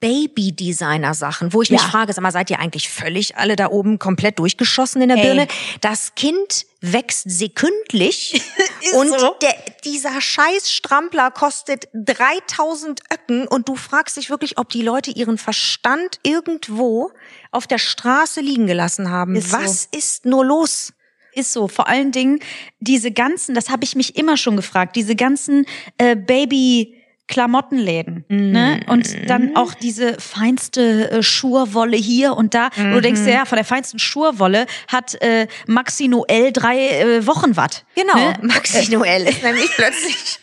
[0.00, 1.88] Baby-Designer-Sachen, wo ich mich Ja.
[1.88, 5.22] frage, sag mal, seid ihr eigentlich völlig alle da oben komplett durchgeschossen in der Ey.
[5.24, 5.48] Birne?
[5.80, 8.40] Das Kind wächst sekündlich
[8.94, 9.34] und so.
[9.42, 9.54] der,
[9.84, 15.38] dieser scheiß Strampler kostet 3000 Öcken und du fragst dich wirklich, ob die Leute ihren
[15.38, 17.10] Verstand irgendwo
[17.50, 19.36] auf der Straße liegen gelassen haben.
[19.36, 19.58] Ist so.
[19.58, 20.92] Was ist nur los?
[21.32, 21.68] Ist so.
[21.68, 22.40] Vor allen Dingen
[22.80, 25.66] diese ganzen, das habe ich mich immer schon gefragt, diese ganzen
[25.98, 28.80] äh, Baby Klamottenläden, ne?
[28.88, 32.68] Und dann auch diese feinste äh, Schurwolle hier und da.
[32.76, 37.26] Und du denkst dir, ja, von der feinsten Schurwolle hat äh, Maxi Noel drei äh,
[37.26, 37.84] Wochen Watt.
[37.94, 38.38] Genau, Ne?
[38.42, 40.38] Maxi Noel ist nämlich plötzlich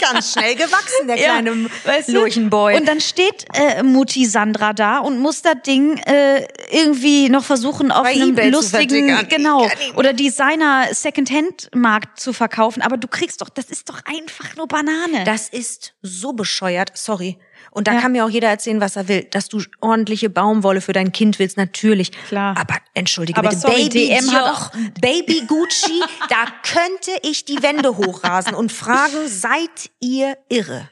[0.00, 2.12] Ganz schnell gewachsen, der Ja, kleine weißt du?
[2.12, 2.76] Lurchenboy.
[2.76, 7.90] Und dann steht äh, Mutti Sandra da und muss das Ding äh, irgendwie noch versuchen
[7.90, 12.82] auf Bei einem eBay lustigen, genau, oder Designer Secondhand-Markt zu verkaufen.
[12.82, 15.24] Aber du kriegst doch, das ist doch einfach nur Banane.
[15.24, 17.38] Das ist so bescheuert, sorry.
[17.74, 18.00] Und da Ja.
[18.00, 19.24] kann mir auch jeder erzählen, was er will.
[19.30, 22.12] Dass du ordentliche Baumwolle für dein Kind willst, natürlich.
[22.28, 22.56] Klar.
[22.56, 24.70] Aber entschuldige Aber bitte, sorry, Baby DM hat Dior, auch-
[25.00, 26.00] Baby Gucci,
[26.30, 30.88] da könnte ich die Wände hochrasen und fragen, seid ihr irre?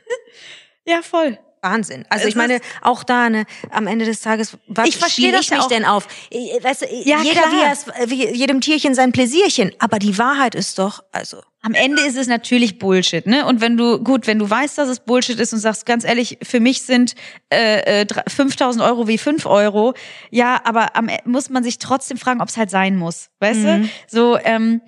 [0.85, 1.39] ja, voll.
[1.63, 2.05] Wahnsinn.
[2.09, 5.61] Also ich meine, auch da, ne, am Ende des Tages, was Ich verstehe ich mich
[5.61, 5.69] auch.
[5.69, 6.09] denn auf?
[6.31, 7.53] Äh, Weißt du, Ja, jeder klar.
[8.01, 9.73] wie es, jedem Tierchen sein Pläsierchen.
[9.79, 11.41] Aber die Wahrheit ist doch, also.
[11.65, 13.47] Am Ende ist es natürlich Bullshit, ne?
[13.47, 16.39] Und wenn du, gut, wenn du weißt, dass es Bullshit ist und sagst, ganz ehrlich,
[16.43, 17.15] für mich sind
[17.53, 19.95] äh, äh, drei- 5000 Euro wie 5 Euro,
[20.31, 23.61] ja, aber am, E- muss man sich trotzdem fragen, ob es halt sein muss, weißt
[23.61, 23.83] Mhm.
[23.83, 23.89] du?
[24.09, 24.81] So, ähm,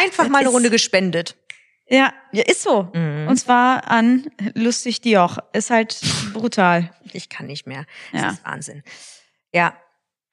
[0.00, 1.34] Einfach mal eine Runde gespendet.
[1.88, 2.88] Ja, ja, ist so.
[2.92, 3.28] Mhm.
[3.28, 5.38] Und zwar an Lustig Dioch.
[5.52, 5.98] Ist halt
[6.32, 6.90] brutal.
[7.12, 7.84] Ich kann nicht mehr.
[8.12, 8.28] Das Ja.
[8.30, 8.82] ist Wahnsinn.
[9.52, 9.74] Ja,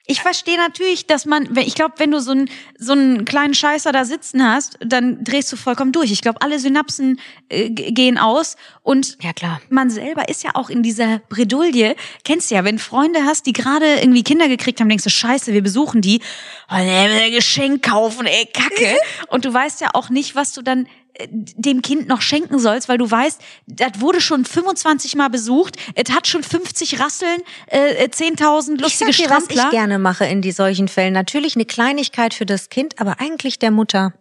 [0.06, 3.94] Ich verstehe natürlich, dass man, ich glaube, wenn du so einen so einen kleinen Scheißer
[3.94, 6.12] da sitzen hast, dann drehst du vollkommen durch.
[6.12, 9.62] Ich glaube, alle Synapsen äh, gehen aus und ja klar.
[9.70, 11.96] man selber ist ja auch in dieser Bredouille.
[12.26, 15.54] Kennst du ja, wenn Freunde hast, die gerade irgendwie Kinder gekriegt haben, denkst du, scheiße,
[15.54, 16.20] wir besuchen die.
[16.68, 18.98] Oh, ein Geschenk kaufen, ey, Kacke.
[19.30, 20.86] Und du weißt ja auch nicht, was du dann
[21.30, 26.12] dem Kind noch schenken sollst, weil du weißt, das wurde schon 25 Mal besucht, es
[26.14, 30.42] hat schon 50 Rasseln, äh, 10.000 lustige ich sag dir, was ich gerne mache in
[30.42, 31.14] die solchen Fällen.
[31.14, 34.14] Natürlich eine Kleinigkeit für das Kind, aber eigentlich der Mutter.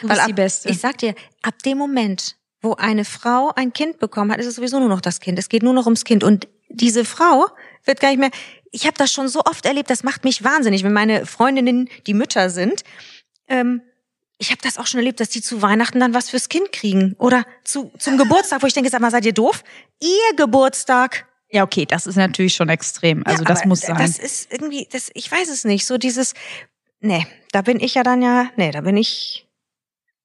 [0.00, 0.68] Du bist ab, die Beste.
[0.70, 4.56] Ich sag dir, ab dem Moment, wo eine Frau ein Kind bekommen hat, ist es
[4.56, 5.38] sowieso nur noch das Kind.
[5.38, 6.24] Es geht nur noch ums Kind.
[6.24, 7.46] Und diese Frau
[7.84, 8.30] wird gar nicht mehr.
[8.72, 12.14] Ich habe das schon so oft erlebt, das macht mich wahnsinnig, wenn meine Freundinnen die
[12.14, 12.82] Mütter sind.
[13.48, 13.82] Ähm,
[14.40, 17.14] ich habe das auch schon erlebt, dass die zu Weihnachten dann was fürs Kind kriegen.
[17.18, 19.62] Oder zu, zum Geburtstag, wo ich denke, sag mal, seid ihr doof?
[20.00, 21.26] Ihr Geburtstag.
[21.50, 23.22] Ja, okay, das ist natürlich schon extrem.
[23.26, 23.98] Also Ja, das muss sein.
[23.98, 25.84] Das ist irgendwie, das, ich weiß es nicht.
[25.84, 26.32] So dieses,
[27.00, 29.46] nee, da bin ich ja dann ja, nee, da bin ich,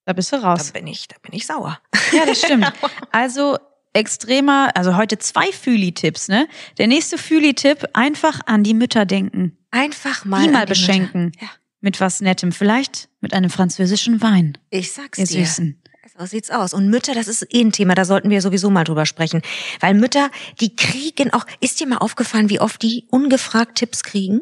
[0.06, 0.72] da bist du da raus.
[0.72, 1.78] bin ich, da bin ich sauer.
[2.14, 2.72] Ja, das stimmt.
[3.12, 3.58] Also
[3.92, 6.48] extremer, also heute zwei Fühli-Tipps, ne?
[6.78, 9.58] Der nächste Fühli-Tipp, einfach an die Mütter denken.
[9.72, 10.44] Einfach mal.
[10.44, 11.34] Die mal beschenken.
[11.42, 11.50] Ja,
[11.86, 12.52] Mit was Nettem.
[12.52, 14.58] Vielleicht mit einem französischen Wein.
[14.72, 15.46] ich sag's Ihr dir.
[15.46, 15.80] Süßen.
[16.18, 16.74] So sieht's aus.
[16.74, 19.44] Und Mütter, das ist eh ein Thema, da sollten wir sowieso mal drüber sprechen.
[19.82, 20.32] Weil Mütter,
[20.62, 24.42] die kriegen auch, ist dir mal aufgefallen, wie oft die ungefragt Tipps kriegen?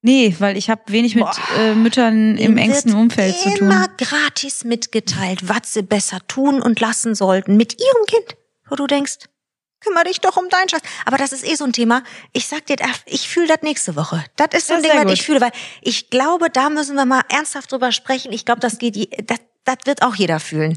[0.00, 1.26] Nee, weil ich habe wenig mit
[1.58, 3.70] äh, Müttern im engsten Umfeld zu tun.
[3.70, 8.38] Immer gratis mitgeteilt, was sie besser tun und lassen sollten mit ihrem Kind.
[8.66, 9.18] Wo du denkst,
[9.80, 10.80] kümmere dich doch um deinen Scheiß.
[11.04, 12.02] Aber das ist eh so ein Thema.
[12.32, 12.76] Ich sag dir,
[13.06, 14.24] ich fühle das nächste Woche.
[14.36, 15.52] Das ist so ein Ding, sehr was ich fühle, weil
[15.82, 18.32] ich glaube, da müssen wir mal ernsthaft drüber sprechen.
[18.32, 18.96] Ich glaube, das geht,
[19.28, 20.76] das, das wird auch jeder fühlen.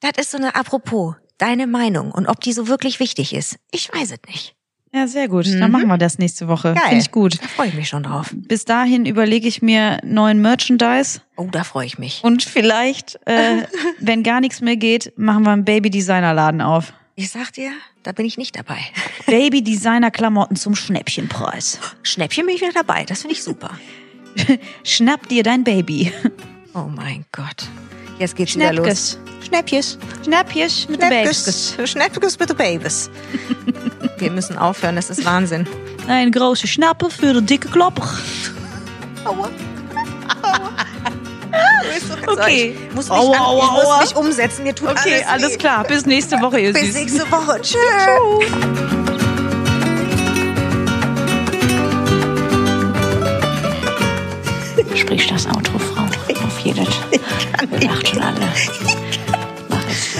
[0.00, 3.56] Das ist so eine, apropos, deine Meinung und ob die so wirklich wichtig ist.
[3.70, 4.54] Ich weiß es nicht.
[4.94, 5.46] Ja, sehr gut.
[5.46, 5.60] Mhm.
[5.60, 6.74] Dann machen wir das nächste Woche.
[6.74, 7.42] Finde ich gut.
[7.42, 8.30] Da freue ich mich schon drauf.
[8.32, 12.24] Bis dahin überlege ich mir neuen Merchandise Oh, da freue ich mich.
[12.24, 13.64] und vielleicht, äh,
[14.00, 16.94] wenn gar nichts mehr geht, machen wir einen Baby-Designer-Laden auf.
[17.16, 17.72] Ich sag dir,
[18.08, 18.78] da bin ich nicht dabei.
[19.26, 21.78] Baby-Designer-Klamotten zum Schnäppchenpreis.
[22.02, 23.04] Schnäppchen bin ich wieder dabei.
[23.04, 23.70] Das finde ich super.
[24.82, 26.10] Schnapp dir dein Baby.
[26.72, 27.68] Oh mein Gott.
[28.18, 29.18] Jetzt geht's wieder los.
[29.46, 29.98] Schnäppjes.
[30.24, 30.88] Schnäppjes.
[30.88, 31.76] Mit den Babys.
[31.84, 32.38] Schnäppjes.
[32.38, 33.10] Mit den Babys.
[34.16, 35.66] Wir müssen aufhören, das ist Wahnsinn.
[36.08, 38.08] Ein große Schnappe für den dicke Klopper.
[39.26, 39.50] Aua.
[42.26, 42.76] Okay.
[42.88, 44.62] Ich muss mich, Aua, aua, ich muss mich umsetzen.
[44.64, 45.56] Mir tut Okay, alles, alles weh.
[45.58, 45.84] klar.
[45.84, 47.00] Bis nächste Woche, ihr Bis Süßen.
[47.00, 47.60] nächste Woche.
[47.62, 47.78] Tschüss.
[54.94, 56.02] Sprich das Outro, Frau.
[56.44, 56.86] Auf jeden.
[57.70, 58.40] Wir lacht schon alle.
[59.68, 60.16] Mach es.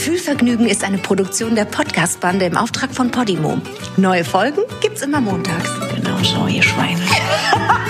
[0.00, 3.58] Fühlvergnügen ist eine Produktion der Podcast-Bande im Auftrag von Podimo.
[3.96, 5.70] Neue Folgen gibt's immer montags.
[5.94, 7.00] Genau so, ihr Schweine.